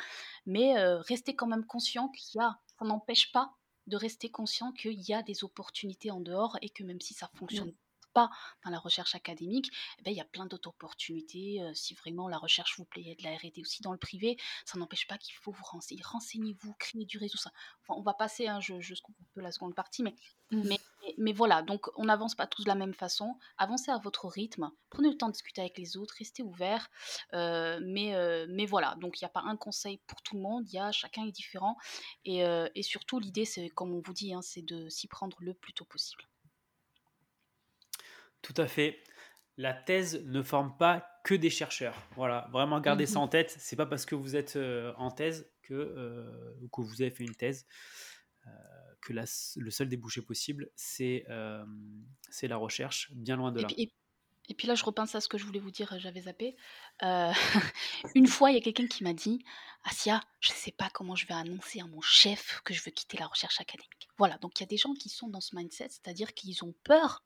[0.45, 3.53] Mais euh, restez quand même conscient qu'il y a, ça n'empêche pas
[3.87, 7.29] de rester conscient qu'il y a des opportunités en dehors et que même si ça
[7.35, 7.73] fonctionne.
[8.13, 8.29] Pas
[8.63, 11.61] dans la recherche académique, eh ben, il y a plein d'autres opportunités.
[11.61, 13.91] Euh, si vraiment la recherche vous plaît, il y a de la R&D aussi dans
[13.91, 16.01] le privé, ça n'empêche pas qu'il faut vous renseigner.
[16.03, 17.37] Renseignez-vous, créez du réseau.
[17.37, 17.51] Ça.
[17.89, 20.15] on va passer, hein, je, je un peu la seconde partie, mais,
[20.51, 20.61] mmh.
[20.65, 20.79] mais
[21.17, 23.35] mais voilà, donc on n'avance pas tous de la même façon.
[23.57, 24.71] Avancez à votre rythme.
[24.91, 26.13] Prenez le temps de discuter avec les autres.
[26.19, 26.89] Restez ouvert.
[27.33, 28.13] Euh, mais,
[28.47, 30.63] mais voilà, donc il n'y a pas un conseil pour tout le monde.
[30.67, 31.75] Il y a chacun est différent.
[32.23, 32.43] Et,
[32.75, 35.73] et surtout, l'idée, c'est comme on vous dit, hein, c'est de s'y prendre le plus
[35.73, 36.23] tôt possible.
[38.41, 39.03] Tout à fait.
[39.57, 41.95] La thèse ne forme pas que des chercheurs.
[42.15, 43.55] Voilà, vraiment gardez ça mmh en tête.
[43.59, 44.57] C'est pas parce que vous êtes
[44.97, 46.25] en thèse que,
[46.71, 47.67] que vous avez fait une thèse
[49.01, 51.65] que le seul débouché possible, c'est euh,
[52.43, 53.67] la recherche, bien loin de là.
[54.49, 56.57] Et puis, là, je repense à ce que je voulais vous dire, j'avais zappé.
[57.03, 57.31] Euh,
[58.15, 59.45] une fois, il y a quelqu'un qui m'a dit
[59.83, 62.91] Asia, je ne sais pas comment je vais annoncer à mon chef que je veux
[62.91, 64.09] quitter la recherche académique.
[64.17, 66.73] Voilà, donc il y a des gens qui sont dans ce mindset, c'est-à-dire qu'ils ont
[66.83, 67.23] peur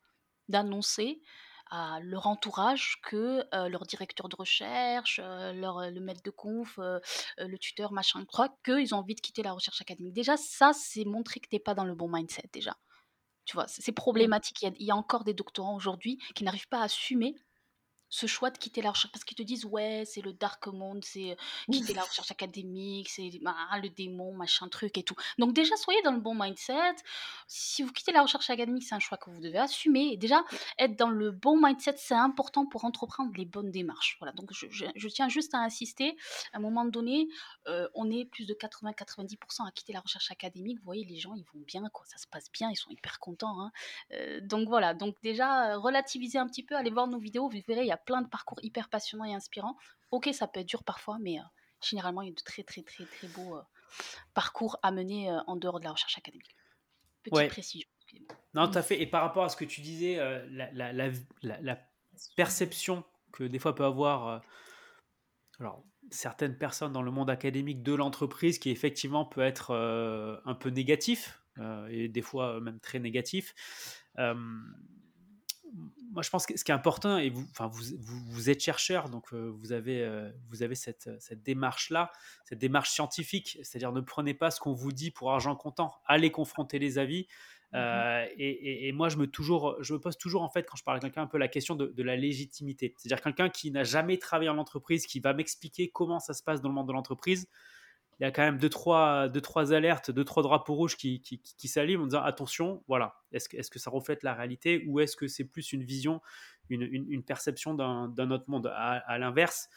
[0.48, 1.20] d'annoncer
[1.68, 7.92] à leur entourage que leur directeur de recherche, leur, le maître de conf, le tuteur,
[7.92, 10.14] machin, croit qu'ils ont envie de quitter la recherche académique.
[10.14, 12.76] Déjà, ça, c'est montrer que tu n'es pas dans le bon mindset, déjà.
[13.46, 13.94] Tu vois, c'est mmh.
[13.94, 14.62] problématique.
[14.62, 17.36] Il y, a, il y, a, encore des doctorants aujourd'hui qui n'arrivent pas à assumer
[18.08, 21.04] ce choix de quitter la recherche parce qu'ils te disent ouais c'est le dark monde
[21.04, 25.16] c'est euh, quitter la recherche académique c'est ah, le démon machin truc et tout.
[25.38, 26.96] Donc déjà soyez dans le bon mindset.
[27.48, 30.12] Si vous quittez la recherche académique c'est un choix que vous devez assumer.
[30.12, 30.44] Et déjà
[30.78, 34.16] être dans le bon mindset c'est important pour entreprendre les bonnes démarches.
[34.20, 36.16] Voilà donc je, je, tiens juste à insister.
[36.52, 37.28] À un moment donné
[37.66, 40.78] euh, on est plus de 80-90% à quitter la recherche académique.
[40.78, 42.04] Vous voyez les gens ils vont bien quoi.
[42.06, 43.72] Ça se passe bien ils sont hyper contents hein.
[44.12, 44.94] euh, donc voilà.
[44.94, 47.95] Donc déjà relativiser un petit peu allez voir nos vidéos vous verrez il y a
[47.96, 49.76] plein de parcours hyper passionnants et inspirants.
[50.10, 51.42] Ok, ça peut être dur parfois, mais euh,
[51.82, 53.62] généralement, il y a de très, très, très, très beaux euh,
[54.34, 56.54] parcours à mener euh, en dehors de la recherche académique.
[57.22, 57.88] Petite précision.
[58.54, 59.00] Non, tout à fait.
[59.02, 60.16] Et par rapport à ce que tu disais,
[60.48, 60.92] la, la,
[61.42, 61.78] la,
[62.36, 64.42] perception que des fois peut avoir
[65.58, 69.74] alors, certaines personnes dans le monde académique de l'entreprise qui effectivement peut être
[70.44, 71.42] un peu négatif
[71.90, 73.54] et des fois même très négatif
[76.16, 79.10] moi, je pense que ce qui est important, et vous, enfin, vous, vous, êtes chercheur,
[79.10, 82.10] donc euh, vous avez, euh, vous avez cette, cette démarche-là,
[82.44, 86.30] cette démarche scientifique, c'est-à-dire ne prenez pas ce qu'on vous dit pour argent comptant, allez
[86.30, 87.26] confronter les avis.
[87.72, 90.76] Mmh euh, et, et, moi, je me, toujours, je me pose toujours, en fait, quand
[90.76, 92.94] je parle à quelqu'un, un peu la question de, de la légitimité.
[92.96, 96.62] C'est-à-dire quelqu'un qui n'a jamais travaillé en entreprise, qui va m'expliquer comment ça se passe
[96.62, 97.48] dans le monde de l'entreprise
[98.18, 101.20] il y a quand même deux trois, deux, trois alertes, deux, trois drapeaux rouges qui,
[101.20, 105.16] qui, s'allument en disant attention, voilà, est-ce que, que ça reflète la réalité ou est-ce
[105.16, 106.22] que c'est plus une vision,
[106.70, 108.72] une, une, perception d'un autre monde?
[108.74, 109.68] À, l'inverse,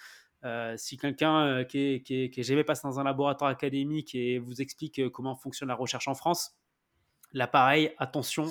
[0.46, 4.62] euh, si quelqu'un euh, qui est, qui, jamais passé dans un laboratoire académique et vous
[4.62, 6.58] explique euh, comment fonctionne la recherche en France,
[7.34, 8.46] là pareil, attention,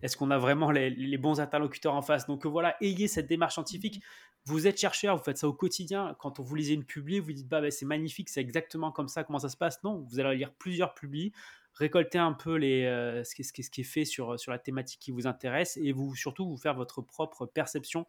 [0.00, 2.26] est-ce qu'on a vraiment les, les, bons interlocuteurs en face?
[2.26, 4.02] Donc voilà, ayez cette démarche scientifique
[4.46, 6.14] vous êtes chercheur, vous faites ça au quotidien.
[6.18, 9.08] Quand on vous lisez une publi, vous dites bah, bah c'est magnifique, c'est exactement comme
[9.08, 9.82] ça, comment ça se passe.
[9.84, 11.32] Non, vous allez lire plusieurs publis,
[11.72, 15.00] récolter un peu les, euh, ce, qui, ce, qui, est fait sur, sur la thématique
[15.00, 18.06] qui vous intéresse et vous surtout vous faire votre propre perception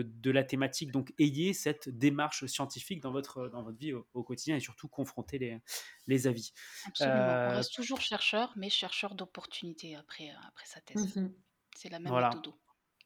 [0.00, 0.90] de, la thématique.
[0.90, 5.38] Donc, ayez cette démarche scientifique dans votre, dans votre vie au, quotidien et surtout confronter
[5.38, 5.58] les,
[6.06, 6.52] les avis.
[6.86, 7.16] Absolument.
[7.16, 11.16] On reste toujours chercheur, mais chercheur d'opportunités après, après sa thèse.
[11.16, 11.30] Mmh
[11.76, 12.30] C'est la même voilà.
[12.30, 12.54] méthode.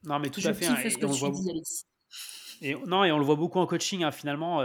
[0.05, 0.67] Non, mais tout à fait.
[0.67, 1.33] Hein, et, on voit...
[2.61, 4.03] et, non, et on le voit beaucoup en coaching.
[4.03, 4.63] Hein, finalement,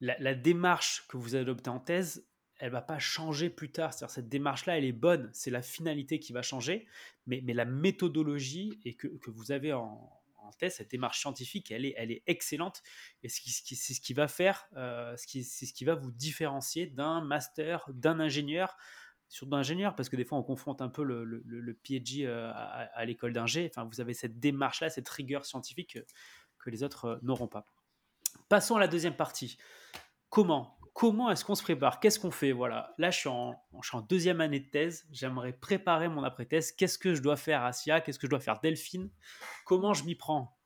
[0.00, 2.26] la, la, démarche que vous adoptez en thèse,
[2.62, 3.92] elle va pas changer plus tard.
[3.92, 5.30] C'est-à-dire cette démarche-là, elle est bonne.
[5.32, 6.86] C'est la finalité qui va changer,
[7.26, 10.22] mais, mais la méthodologie et que, que vous avez en,
[10.58, 12.82] thèse, cette démarche scientifique, elle est, elle est excellente.
[13.22, 17.84] Et c'est ce, qui va faire, euh, c'est ce qui va vous différencier d'un master,
[17.88, 18.76] d'un ingénieur
[19.28, 22.50] sur d'ingénieur, parce que des fois on confronte un peu le, le, le PhD euh,
[22.52, 23.70] à, à l'école d'ingé.
[23.72, 25.98] Enfin, vous avez cette démarche-là, cette rigueur scientifique
[26.62, 27.66] que, les autres euh, n'auront pas.
[28.48, 29.58] Passons à la deuxième partie.
[30.30, 30.78] Comment?
[30.94, 32.00] Comment est-ce qu'on se prépare?
[32.00, 32.52] Qu'est-ce qu'on fait?
[32.52, 33.54] Voilà, là je suis, en,
[34.08, 36.72] deuxième année de thèse, j'aimerais préparer mon après-thèse.
[36.72, 39.10] Qu'est-ce que je dois faire Asia Qu'est-ce que je dois faire Delphine?
[39.64, 40.58] Comment je m'y prends?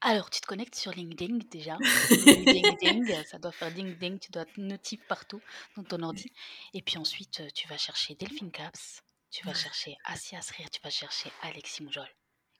[0.00, 1.76] Alors, tu te connectes sur LinkedIn déjà.
[2.10, 5.42] ding, ding, ça doit faire ding ding, tu dois être notif partout
[5.76, 6.32] dans ton ordi.
[6.72, 10.90] Et puis ensuite, tu vas chercher Delphine Caps, tu vas chercher Asia Srir, tu vas
[10.90, 12.08] chercher Alexis Moujol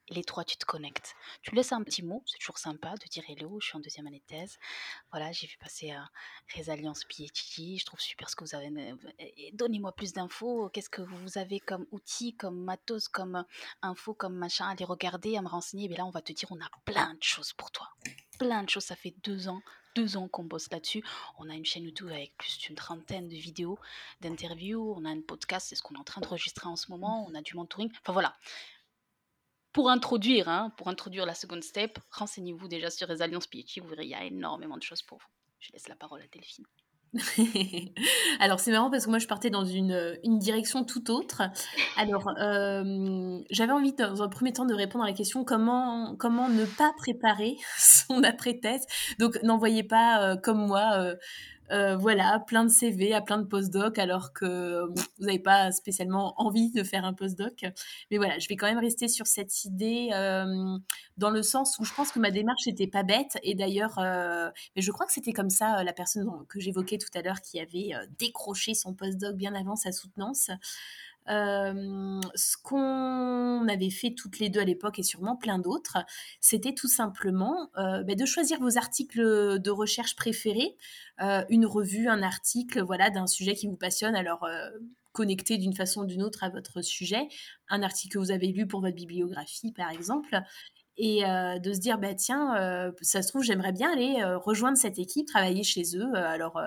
[0.09, 1.15] les trois, tu te connectes.
[1.41, 4.07] Tu laisses un petit mot, c'est toujours sympa de dire hello, je suis en deuxième
[4.07, 4.57] année de thèse.
[5.11, 6.09] Voilà, j'ai vu passer à
[6.53, 8.69] Résalliance PhD, je trouve super ce que vous avez.
[9.53, 13.45] Donnez-moi plus d'infos, qu'est-ce que vous avez comme outils, comme matos, comme
[13.81, 15.85] infos, comme machin, à regarder, à me renseigner.
[15.85, 17.89] Et là, on va te dire, on a plein de choses pour toi.
[18.37, 19.61] Plein de choses, ça fait deux ans
[19.95, 21.03] deux ans qu'on bosse là-dessus.
[21.39, 23.79] On a une chaîne YouTube avec plus d'une trentaine de vidéos,
[24.21, 24.93] d'interviews.
[24.95, 27.25] On a un podcast, c'est ce qu'on est en train d'enregistrer en ce moment.
[27.29, 27.91] On a du mentoring.
[28.01, 28.35] Enfin voilà,
[29.73, 33.89] pour introduire, hein, pour introduire la seconde step, renseignez-vous déjà sur les alliances PhD, vous
[33.89, 35.27] verrez, il y a énormément de choses pour vous.
[35.59, 36.65] Je laisse la parole à Delphine.
[38.39, 41.41] Alors c'est marrant parce que moi je partais dans une, une direction tout autre.
[41.97, 46.49] Alors euh, j'avais envie dans un premier temps de répondre à la question comment, comment
[46.49, 48.85] ne pas préparer son après-thèse?
[49.17, 51.15] Donc n'envoyez pas euh, comme moi
[51.71, 56.33] euh, voilà, plein de CV, à plein de postdocs, alors que vous n'avez pas spécialement
[56.41, 57.65] envie de faire un postdoc.
[58.11, 60.77] Mais voilà, je vais quand même rester sur cette idée euh,
[61.17, 63.37] dans le sens où je pense que ma démarche n'était pas bête.
[63.43, 67.21] Et d'ailleurs, euh, je crois que c'était comme ça la personne que j'évoquais tout à
[67.21, 70.49] l'heure qui avait décroché son postdoc bien avant sa soutenance.
[71.27, 75.97] Ce qu'on avait fait toutes les deux à l'époque et sûrement plein d'autres,
[76.41, 80.75] c'était tout simplement bah, de choisir vos articles de recherche préférés,
[81.49, 84.15] une revue, un article, voilà, d'un sujet qui vous passionne.
[84.15, 84.47] Alors
[85.11, 87.27] connecté d'une façon ou d'une autre à votre sujet,
[87.67, 90.39] un article que vous avez lu pour votre bibliographie par exemple,
[91.01, 95.27] et de se dire bah tiens ça se trouve j'aimerais bien aller rejoindre cette équipe
[95.27, 96.61] travailler chez eux alors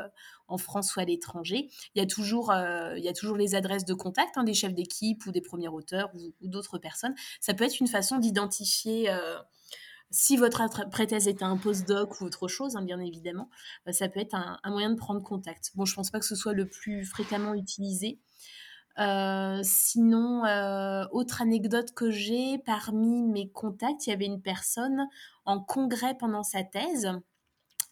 [0.48, 2.50] en France ou à l'étranger il y a toujours
[2.96, 5.68] il y a toujours les adresses de contact hein, des chefs d'équipe ou des premiers
[5.68, 9.10] auteurs ou, d'autres personnes ça peut être une façon d'identifier
[10.10, 13.48] si votre pré-thèse est un postdoc ou autre chose, hein, bien évidemment,
[13.90, 15.72] ça peut être un, un, moyen de prendre contact.
[15.74, 18.20] Bon, je pense pas que ce soit le plus fréquemment utilisé,
[18.98, 25.06] euh, sinon, euh, autre anecdote que j'ai, parmi mes contacts, il y avait une personne
[25.44, 27.10] en congrès pendant sa thèse.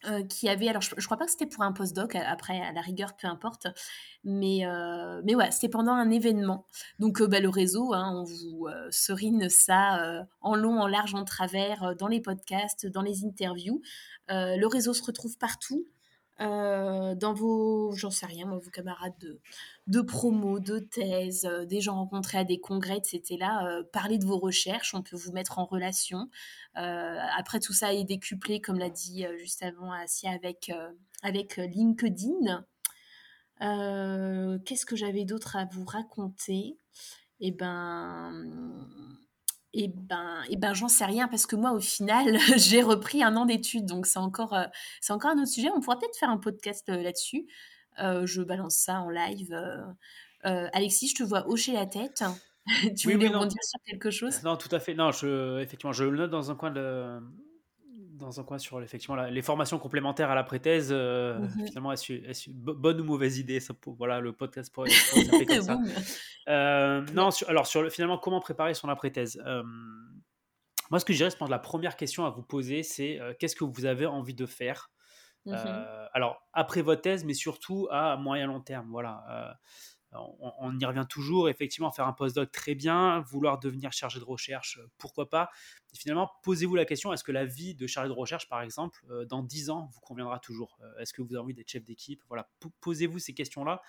[0.07, 2.73] Euh, qui avait, alors je, ne crois pas que c'était pour un postdoc, après à
[2.73, 3.67] la rigueur, peu importe,
[4.25, 4.63] mais,
[5.25, 6.65] mais ouais, c'était pendant un événement.
[6.99, 11.95] Donc bah, le réseau, hein, on vous serine ça en long, en large, en travers,
[11.97, 13.83] dans les podcasts, dans les interviews.
[14.31, 15.85] le réseau se retrouve partout.
[16.40, 19.40] Euh, dans vos, j'en sais rien, moi, vos camarades de,
[19.87, 23.38] de promo, de thèse, euh, des gens rencontrés à des congrès, etc.
[23.62, 26.31] Euh, parlez de vos recherches, on peut vous mettre en relation.
[26.74, 30.72] après, tout ça est décuplé, comme l'a dit juste avant Asia, avec,
[31.22, 32.64] avec LinkedIn.
[33.61, 36.79] Qu'est-ce que j'avais d'autre à vous raconter?
[37.40, 38.33] Eh ben
[39.72, 43.37] et ben, et ben j'en sais rien parce que moi, au final, j'ai repris un
[43.37, 43.87] an d'études.
[43.87, 44.64] Donc, c'est encore, euh,
[45.00, 45.68] c'est encore un autre sujet.
[45.74, 47.46] On pourra peut-être faire un podcast euh, là-dessus.
[48.02, 49.54] Euh, je balance ça en live.
[50.42, 52.24] Alexis, je te vois hocher la tête.
[52.96, 54.42] tu voulais rebondir sur quelque chose?
[54.42, 54.94] Non, tout à fait.
[54.94, 57.20] Non, je, effectivement, je le note dans un coin de,
[58.20, 60.90] dans un coin sur effectivement les formations complémentaires à la pré-thèse.
[60.90, 61.66] Euh, mhm.
[61.66, 65.78] Finalement, est-ce, bonne ou mauvaise idée ça, Voilà, le podcast pourrait, s'appeler comme ça.
[66.48, 69.62] Euh, non, alors sur le, finalement, comment préparer son après-thèse euh,
[70.90, 73.64] Moi, ce que je dirais, c'est la première question à vous poser, c'est qu'est-ce que
[73.64, 74.90] vous avez envie de faire
[75.46, 75.87] mhm.
[76.12, 78.88] Alors, après votre thèse, mais surtout à moyen long terme.
[78.90, 79.59] Voilà
[80.12, 84.79] on, y revient toujours, effectivement, faire un postdoc très bien, vouloir devenir chargé de recherche,
[84.79, 85.51] euh, pourquoi pas.
[85.94, 89.25] finalement, posez-vous la question, est-ce que la vie de chargé de recherche, par exemple, euh,
[89.25, 90.79] dans 10 ans, vous conviendra toujours?
[90.83, 92.23] Euh, Est-ce que vous avez envie d'être chef d'équipe?
[92.29, 93.83] Voilà, posez-vous ces questions-là.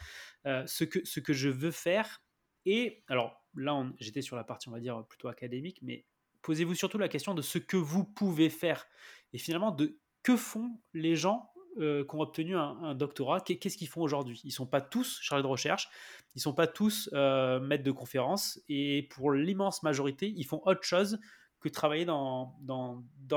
[0.45, 2.23] ce, que, ce que je veux faire,
[2.65, 6.05] et alors là, j'étais sur la partie, on va dire, plutôt académique, mais
[6.43, 8.86] posez-vous surtout la question de ce que vous pouvez faire.
[9.34, 13.88] Et finalement, de que font les gens euh, qui ont obtenu un, doctorat, qu'est-ce qu'ils
[13.88, 14.41] font aujourd'hui?
[14.43, 15.89] Ils ne sont pas tous chargés de recherche,
[16.36, 20.62] ils ne sont pas tous euh, maîtres de conférences, et pour l'immense majorité, ils font
[20.65, 21.19] autre chose
[21.62, 22.57] que travailler dans,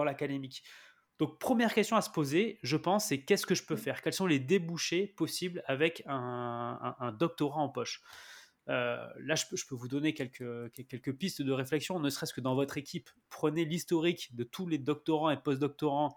[0.04, 0.64] l'académique.
[1.20, 4.02] Donc, première question à se poser, je pense, c'est qu'est-ce que je peux faire?
[4.02, 8.02] Quels sont les débouchés possibles avec un, doctorat en poche?
[8.68, 12.34] Euh, là, je peux, je peux, vous donner quelques, quelques pistes de réflexion, ne serait-ce
[12.34, 13.10] que dans votre équipe.
[13.30, 16.16] Prenez l'historique de tous les doctorants et postdoctorants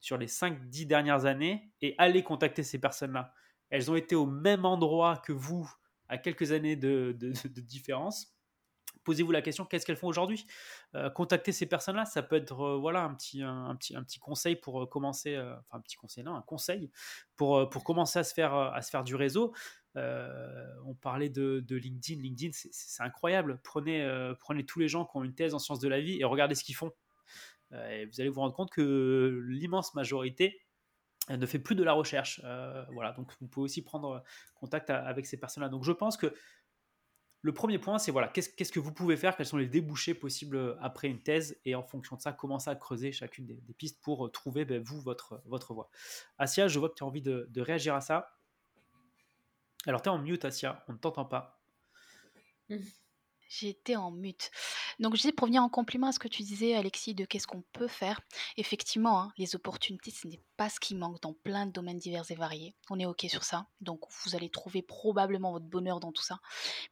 [0.00, 3.32] sur les 5-10 dernières années et allez contacter ces personnes-là.
[3.70, 5.70] Elles ont été au même endroit que vous
[6.08, 7.12] à quelques années de,
[7.60, 8.32] différence.
[9.04, 10.46] Posez-vous la question, qu'est-ce qu'elles font aujourd'hui?
[10.96, 14.18] Euh, Contacter ces personnes-là, ça peut être euh, voilà un petit, un, petit, un petit
[14.18, 16.90] conseil pour euh, commencer, enfin un petit conseil, non, un conseil
[17.36, 19.54] pour, pour commencer à se faire, à se faire du réseau.
[19.94, 22.20] on parlait de, LinkedIn.
[22.20, 23.60] LinkedIn, c'est incroyable.
[23.62, 26.24] Prenez, prenez tous les gens qui ont une thèse en sciences de la vie et
[26.24, 26.92] regardez ce qu'ils font.
[27.72, 30.60] Euh, vous allez vous rendre compte que l'immense majorité
[31.28, 32.40] ne fait plus de la recherche.
[32.44, 34.22] Euh, voilà, donc vous pouvez aussi prendre
[34.54, 35.68] contact avec ces personnes-là.
[35.68, 36.32] Donc je pense que
[37.42, 40.76] le premier point, c'est voilà, qu'est-ce, que vous pouvez faire, quels sont les débouchés possibles
[40.80, 44.30] après une thèse, et en fonction de ça, commencer à creuser chacune des, pistes pour
[44.32, 45.88] trouver ben, vous votre, votre voie.
[46.38, 48.36] Asia, je vois que tu as envie de, de réagir à ça.
[49.86, 51.62] Alors tu es en mute, Asia, on ne t'entend pas.
[53.48, 54.50] J'étais en mute.
[54.98, 57.46] Donc, je disais, pour venir en compliment à ce que tu disais, Alexis, de qu'est-ce
[57.46, 58.20] qu'on peut faire,
[58.56, 62.28] effectivement, hein, les opportunités, ce n'est pas ce qui manque dans plein de domaines divers
[62.30, 62.74] et variés.
[62.90, 63.68] On est OK sur ça.
[63.80, 66.40] Donc, vous allez trouver probablement votre bonheur dans tout ça.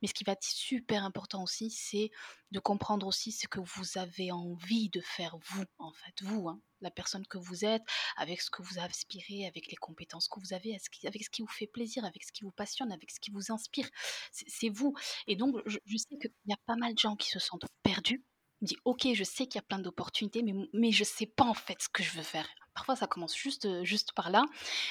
[0.01, 2.11] Mais ce qui va être super important aussi, c'est
[2.53, 6.61] de comprendre aussi ce que vous avez envie de faire, vous, en fait, vous, hein,
[6.85, 7.83] la personne que vous êtes,
[8.17, 11.49] avec ce que vous aspirez, avec les compétences que vous avez, avec ce qui vous
[11.49, 13.89] fait plaisir, avec ce qui vous passionne, avec ce qui vous inspire.
[14.31, 14.95] C'est vous.
[15.27, 18.25] Et donc, je, sais qu'il y a pas mal de gens qui se sentent perdus.
[18.61, 21.45] Disent, ok, je sais qu'il y a plein d'opportunités, mais, mais je ne sais pas
[21.45, 22.49] en fait ce que je veux faire.
[22.73, 24.45] Parfois, ça commence juste, juste par là.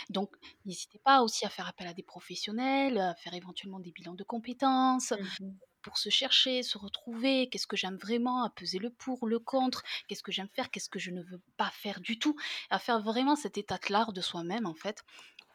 [0.10, 4.14] Donc, n'hésitez pas aussi à faire appel à des professionnels, à faire éventuellement des bilans
[4.14, 5.12] de compétences.
[5.12, 5.52] Mmh
[5.84, 9.84] pour se chercher, se retrouver, qu'est-ce que j'aime vraiment, à peser le pour, le contre,
[10.08, 12.36] qu'est-ce que j'aime faire, qu'est-ce que je ne veux pas faire du tout,
[12.70, 15.04] à faire vraiment cet état l'art de soi-même en fait,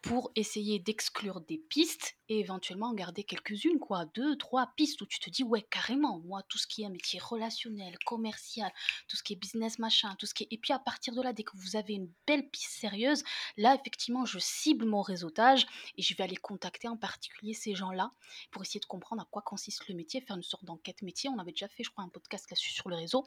[0.02, 5.06] pour essayer d'exclure des pistes et éventuellement en garder quelques-unes, quoi, deux, trois pistes où
[5.06, 8.72] tu te dis, ouais, carrément, moi, tout ce qui est métier relationnel, commercial,
[9.08, 10.48] tout ce qui est business, machin, tout ce qui est...
[10.50, 13.24] Et puis à partir de là, dès que vous avez une belle piste sérieuse,
[13.56, 18.12] là, effectivement, je cible mon réseautage et je vais aller contacter en particulier ces gens-là
[18.50, 21.30] pour essayer de comprendre à quoi consiste le métier, faire une sorte d'enquête métier.
[21.30, 23.24] On avait déjà fait, je crois, un podcast là-dessus sur le réseau.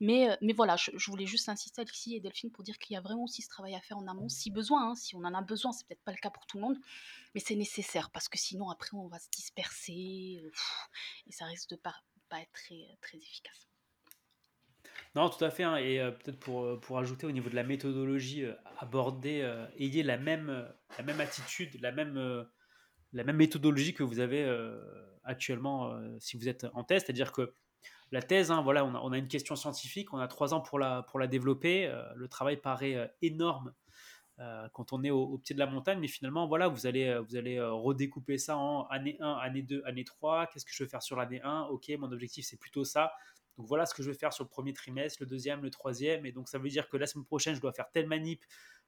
[0.00, 2.96] Mais, euh, mais voilà, je, voulais juste insister, Alexis et Delphine, pour dire qu'il y
[2.96, 5.34] a vraiment aussi ce travail à faire en amont, si besoin, hein, si on en
[5.34, 6.78] a besoin, c'est peut-être pas le cas pour tout le monde,
[7.34, 10.50] mais c'est nécessaire parce que sinon après on va se disperser euh,
[11.26, 11.94] et ça risque de pas,
[12.28, 13.68] pas être très, très efficace.
[15.14, 15.64] Non, tout à fait.
[15.64, 18.44] Hein, et euh, peut-être pour, euh, ajouter au niveau de la méthodologie,
[18.78, 19.40] aborder,
[19.76, 22.46] ayez la même, la même attitude, la même,
[23.12, 24.48] la même méthodologie que vous avez
[25.24, 27.02] actuellement si vous êtes en thèse.
[27.04, 27.54] C'est-à-dire que
[28.12, 30.60] la thèse, hein, voilà, on a, on a, une question scientifique, on a trois ans
[30.60, 31.92] pour la, pour la développer.
[32.14, 33.74] le travail paraît énorme
[34.40, 37.20] euh, quand on est au, pied de la montagne, mais finalement, voilà, vous allez, euh,
[37.20, 40.46] vous allez euh, redécouper ça en année 1, année 2, année 3.
[40.46, 43.12] Qu'est-ce que je veux faire sur l'année 1 Ok, mon objectif, c'est plutôt ça.
[43.58, 46.24] Donc voilà ce que je vais faire sur le premier trimestre, le deuxième, le troisième.
[46.24, 48.42] Et donc ça veut dire que la semaine prochaine, je dois faire telle manip,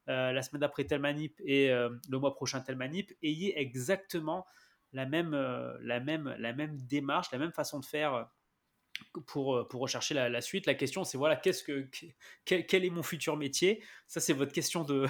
[0.06, 3.12] la semaine d'après telle manip et le mois prochain telle manip.
[3.22, 4.46] Ayez exactement
[4.94, 5.32] la même,
[5.82, 8.30] la, même, la même démarche, la même façon de faire
[9.26, 10.66] pour, euh, pour rechercher la, suite.
[10.66, 11.88] La question, c'est voilà, qu'est-ce que,
[12.44, 13.82] quel, est mon futur métier?
[14.06, 15.06] Ça, c'est votre question de,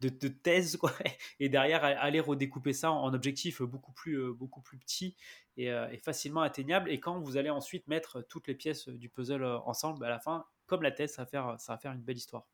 [0.00, 0.76] de, de, thèse.
[0.76, 0.92] Quoi.
[1.38, 5.16] Et derrière, aller redécouper ça en, objectif beaucoup plus, euh, beaucoup plus petit
[5.56, 6.90] et, euh, et, facilement atteignable.
[6.90, 10.46] Et quand vous allez ensuite mettre toutes les pièces du puzzle ensemble, à la fin,
[10.66, 12.46] comme la thèse, ça va faire, ça va faire une belle histoire.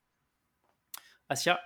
[1.29, 1.59] Asia,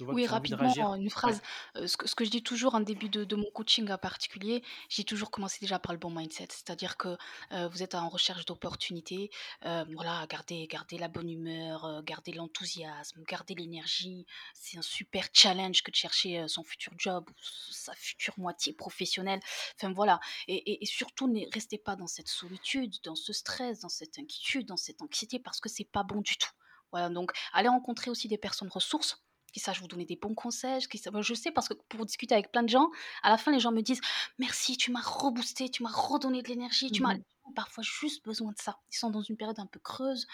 [0.00, 1.40] oui, rapidement, une phrase.
[1.74, 5.04] ce, que, ce que je dis toujours en début de, mon coaching en particulier, j'ai
[5.04, 6.48] toujours commencé déjà par le bon mindset.
[6.50, 7.16] C'est-à-dire que
[7.50, 9.30] vous êtes en recherche d'opportunités.
[9.62, 14.26] voilà, gardez, gardez la bonne humeur, gardez l'enthousiasme, gardez l'énergie.
[14.54, 19.40] C'est un super challenge que de chercher son futur job ou sa future moitié professionnelle.
[19.76, 20.20] Enfin voilà.
[20.48, 24.66] Et, et surtout, ne restez pas dans cette solitude, dans ce stress, dans cette inquiétude,
[24.66, 26.50] dans cette anxiété parce que c'est pas bon du tout.
[26.90, 29.23] Voilà, donc allez rencontrer aussi des personnes ressources
[29.54, 30.82] qui sachent vous donner des bons conseils.
[30.88, 32.90] Qui, je sais parce que pour discuter avec plein de gens,
[33.22, 34.00] à la fin, les gens me disent
[34.38, 37.14] Merci, tu m'as reboosté, tu m'as redonné de l'énergie, tu m'as.
[37.14, 38.78] Mmh parfois juste besoin de ça.
[38.90, 40.26] Ils sont dans une période un peu creuse,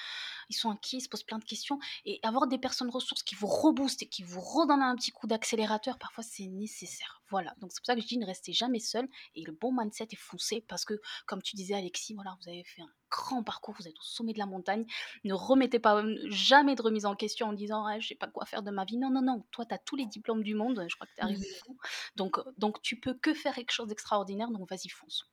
[0.49, 1.79] ils sont inquiets, ils se posent plein de questions.
[2.05, 5.27] Et avoir des personnes ressources qui vous reboostent et qui vous redonnent un petit coup
[5.27, 7.23] d'accélérateur, parfois c'est nécessaire.
[7.31, 9.09] Voilà, donc c'est pour ça que je dis ne restez jamais seul.
[9.35, 10.95] Et le bon mindset est foncé parce que,
[11.27, 14.33] comme tu disais Alexis, voilà, vous avez fait un grand parcours, vous êtes au sommet
[14.33, 14.85] de la montagne.
[15.25, 18.47] Ne remettez pas jamais de remise en question en disant ah, je sais pas quoi
[18.47, 18.99] faire de ma vie.
[18.99, 21.21] Non, non, non, toi tu as tous les diplômes du monde, je crois que tu
[21.21, 21.75] es arrivé mmh.
[22.17, 25.25] Donc, donc tu peux que faire quelque chose d'extraordinaire, donc vas-y, fonce.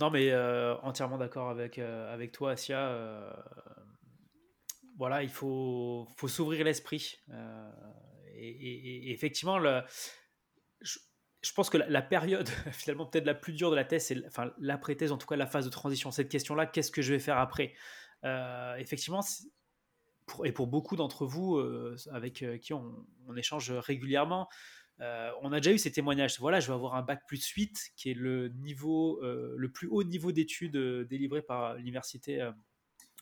[0.00, 2.88] Non, mais euh, entièrement d'accord avec, euh, avec toi, Asia.
[2.88, 3.30] Euh,
[4.96, 7.18] voilà, il faut, faut s'ouvrir l'esprit.
[8.34, 9.60] Et, effectivement,
[10.80, 14.50] je, pense que la, période, finalement, peut-être la plus dure de la thèse, c'est enfin,
[14.58, 16.10] l'après-thèse, en tout cas la phase de transition.
[16.10, 17.74] Cette question-là, qu'est-ce que je vais faire après?
[18.78, 19.20] Effectivement,
[20.44, 21.58] et pour beaucoup d'entre vous
[22.10, 24.48] avec qui on, échange régulièrement,
[25.00, 26.38] euh, on a déjà eu ces témoignages.
[26.40, 29.88] Voilà, je vais avoir un bac plus 8, qui est le niveau, euh, le plus
[29.88, 32.50] haut niveau d'études euh, délivré par l'université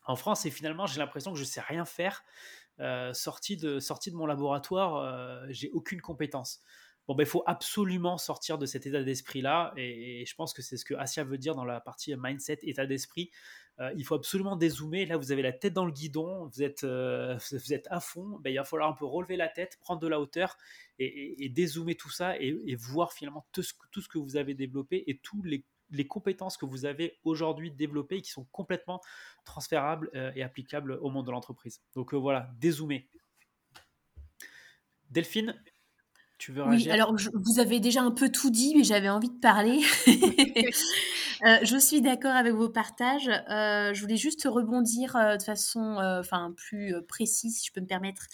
[0.06, 0.46] en France.
[0.46, 2.24] Et finalement, j'ai l'impression que je sais rien faire.
[3.12, 6.62] sorti de sorti de mon laboratoire, j'ai aucune compétence.
[7.08, 10.76] Bon, ben, il faut absolument sortir de cet état d'esprit-là, et, je pense que c'est
[10.76, 13.30] ce que Asia veut dire dans la partie mindset, état d'esprit.
[13.80, 15.06] Euh, il faut absolument dézoomer.
[15.06, 18.38] Là, vous avez la tête dans le guidon, vous êtes, euh, vous êtes à fond.
[18.42, 20.58] Ben, il va falloir un peu relever la tête, prendre de la hauteur
[20.98, 25.04] et, dézoomer tout ça et, voir finalement tout ce, tout ce, que vous avez développé
[25.06, 29.00] et toutes les, les, compétences que vous avez aujourd'hui développées qui sont complètement
[29.46, 31.80] transférables euh, et applicables au monde de l'entreprise.
[31.94, 33.08] Donc voilà, dézoomer.
[35.08, 35.58] Delphine,
[36.38, 39.40] tu veux Oui, alors vous avez déjà un peu tout dit, mais j'avais envie de
[39.40, 39.80] parler.
[41.44, 43.28] Euh, je suis d'accord avec vos partages.
[43.28, 47.86] Euh, je voulais juste rebondir euh, de façon enfin plus précise, si je peux me
[47.86, 48.26] permettre.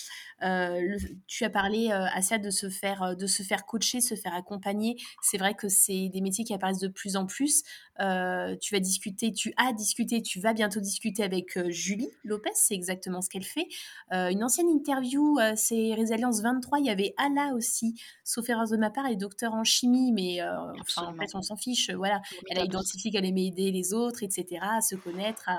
[1.26, 4.96] tu as parlé à ça de se faire de se faire coacher, se faire accompagner.
[5.22, 7.62] C'est vrai que c'est des métiers qui apparaissent de plus en plus.
[7.98, 13.20] tu vas discuter, tu as discuté, tu vas bientôt discuter avec Julie Lopez, c'est exactement
[13.20, 13.68] ce qu'elle fait.
[14.10, 18.90] une ancienne interview, c'est Résilience 23, il y avait Ala aussi, sauf erreur de ma
[18.90, 21.90] part, elle est docteur en chimie, mais enfin, en fait on s'en fiche.
[21.90, 25.50] Voilà, elle a identifié qu'elle aimait aider les autres, etc., à se connaître,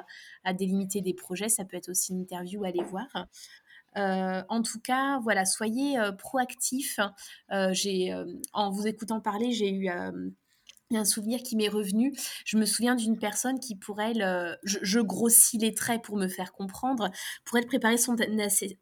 [0.43, 1.49] à, délimiter des projets.
[1.49, 3.07] Ça peut être aussi une interview à aller voir.
[3.97, 6.99] Euh, en tout cas, voilà, soyez euh, proactifs.
[7.51, 12.13] Euh, en vous écoutant parler, j'ai eu un souvenir qui m'est revenu.
[12.45, 16.27] Je me souviens d'une personne qui, pour elle, je, je, grossis les traits pour me
[16.27, 17.09] faire comprendre,
[17.43, 18.15] pour elle préparer son,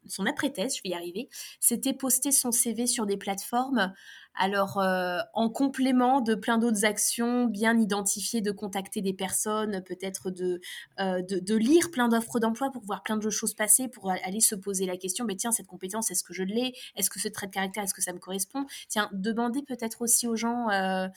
[0.06, 1.28] son après-thèse, je vais y arriver,
[1.60, 3.92] c'était poster son CV sur des plateformes
[4.36, 10.30] alors, euh, en complément de plein d'autres actions, bien identifier, de contacter des personnes, peut-être
[10.30, 10.60] de,
[10.98, 14.56] euh, de, lire plein d'offres d'emploi pour voir plein de choses passer, pour aller se
[14.56, 16.72] poser la question, mais tiens, cette compétence, est-ce que je l'ai?
[16.96, 18.66] Est-ce que ce trait de caractère, est-ce que ça me correspond?
[18.88, 21.08] Tiens, demandez peut-être aussi aux gens euh,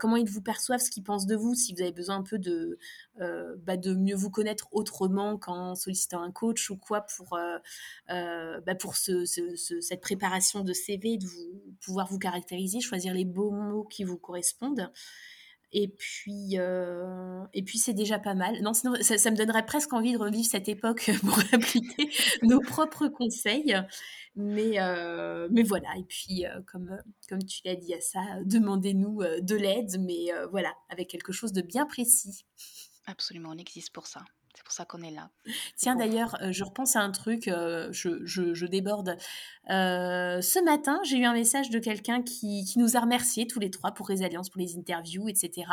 [0.00, 2.38] comment ils vous perçoivent, ce qu'ils pensent de vous, si vous avez besoin un peu
[2.38, 2.78] de,
[3.18, 7.38] bah, de mieux vous connaître autrement qu'en sollicitant un coach ou quoi pour,
[8.08, 13.84] bah, pour cette préparation de CV, de vous, pouvoir vous caractériser choisir les beaux mots
[13.84, 14.90] qui vous correspondent.
[15.72, 18.62] Et puis, euh, et puis c'est déjà pas mal.
[18.62, 22.08] Non, sinon, ça, me donnerait presque envie de revivre cette époque pour appliquer
[22.42, 23.76] nos propres conseils.
[24.36, 25.88] Mais, euh, mais voilà.
[25.98, 26.96] Et puis, euh, comme,
[27.28, 31.62] comme tu l'as dit à ça, demandez-nous de l'aide, mais voilà, avec quelque chose de
[31.62, 32.44] bien précis.
[33.06, 34.22] Absolument, on existe pour ça.
[34.66, 35.30] C'est pour ça qu'on est là.
[35.76, 39.16] Tiens, d'ailleurs, euh, je repense à un truc, euh, je, déborde.
[39.70, 43.70] Euh, ce matin, j'ai eu un message de quelqu'un qui, nous a remerciés tous les
[43.70, 45.68] trois pour Résilience, pour les interviews, etc.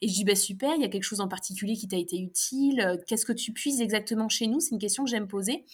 [0.00, 2.20] Et je dis, bah, super, il y a quelque chose en particulier qui t'a été
[2.20, 3.00] utile.
[3.08, 4.60] Qu'est-ce que tu puisses exactement chez nous?
[4.60, 5.64] C'est une question que j'aime poser.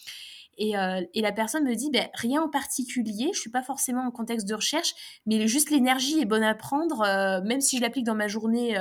[0.57, 4.49] Et, la personne me dit, ben, rien en particulier, je suis pas forcément en contexte
[4.49, 4.95] de recherche,
[5.27, 7.03] mais juste l'énergie est bonne à prendre,
[7.45, 8.79] même si je l'applique dans ma journée,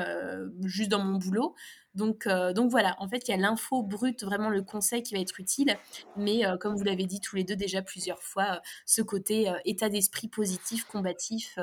[0.64, 1.56] juste dans mon boulot.
[1.96, 5.16] Donc, euh, donc voilà, en fait, il y a l'info brute, vraiment le conseil qui
[5.16, 5.78] va être utile.
[6.18, 9.52] Mais euh, comme vous l'avez dit tous les deux déjà plusieurs fois, euh, ce côté
[9.64, 11.58] état d'esprit positif, combatif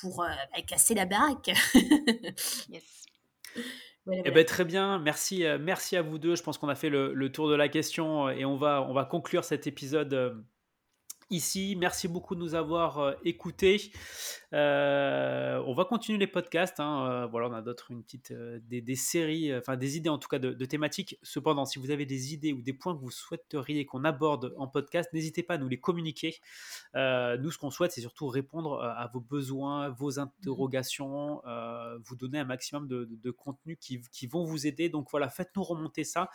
[0.00, 1.50] pour bah, casser la baraque.
[2.68, 2.82] yes.
[4.10, 6.34] Eh ben, très bien, merci, merci à vous deux.
[6.34, 8.94] Je pense qu'on a fait le, le, tour de la question et on va, on
[8.94, 10.42] va conclure cet épisode
[11.30, 11.76] ici.
[11.78, 13.92] Merci beaucoup de nous avoir écoutés.
[14.54, 16.80] Euh, on va continuer les podcasts.
[16.80, 17.06] Hein.
[17.10, 20.38] Euh, voilà, on a d'autres, une petite, des, séries, enfin des idées en tout cas
[20.38, 21.18] de, thématiques.
[21.22, 24.66] Cependant, si vous avez des idées ou des points que vous souhaiteriez qu'on aborde en
[24.66, 26.36] podcast, n'hésitez pas à nous les communiquer.
[26.94, 31.42] nous, ce qu'on souhaite, c'est surtout répondre à vos besoins, vos interrogations,
[32.04, 34.88] vous donner un maximum de, de contenu qui, qui, vont vous aider.
[34.88, 36.30] Donc voilà, faites-nous remonter ça.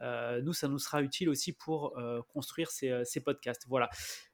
[0.00, 1.94] nous, ça nous sera utile aussi pour
[2.28, 3.66] construire ces, ces podcasts.
[3.68, 3.90] Voilà.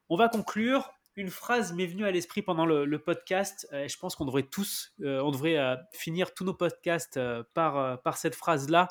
[0.09, 0.91] On va conclure.
[1.15, 3.67] Une phrase m'est venue à l'esprit pendant le, podcast.
[3.71, 7.19] et je pense qu'on devrait tous, on devrait finir tous nos podcasts
[7.53, 8.87] par, par cette phrase-là.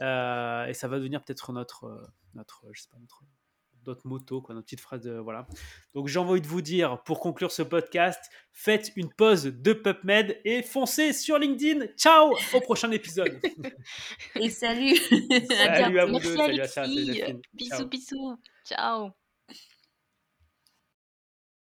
[0.00, 3.22] et ça va devenir peut-être notre, notre, je sais pas, notre
[3.86, 5.46] notre moto, quoi, notre petite phrase de voilà.
[5.94, 8.20] Donc j'ai envie de vous dire pour conclure ce podcast,
[8.52, 11.86] faites une pause de PubMed et foncez sur LinkedIn.
[11.96, 13.40] Ciao au prochain épisode.
[14.34, 14.96] et salut.
[14.96, 16.66] salut à vous Merci deux.
[16.66, 18.38] Salut à Bisous bisous.
[18.64, 19.10] Ciao.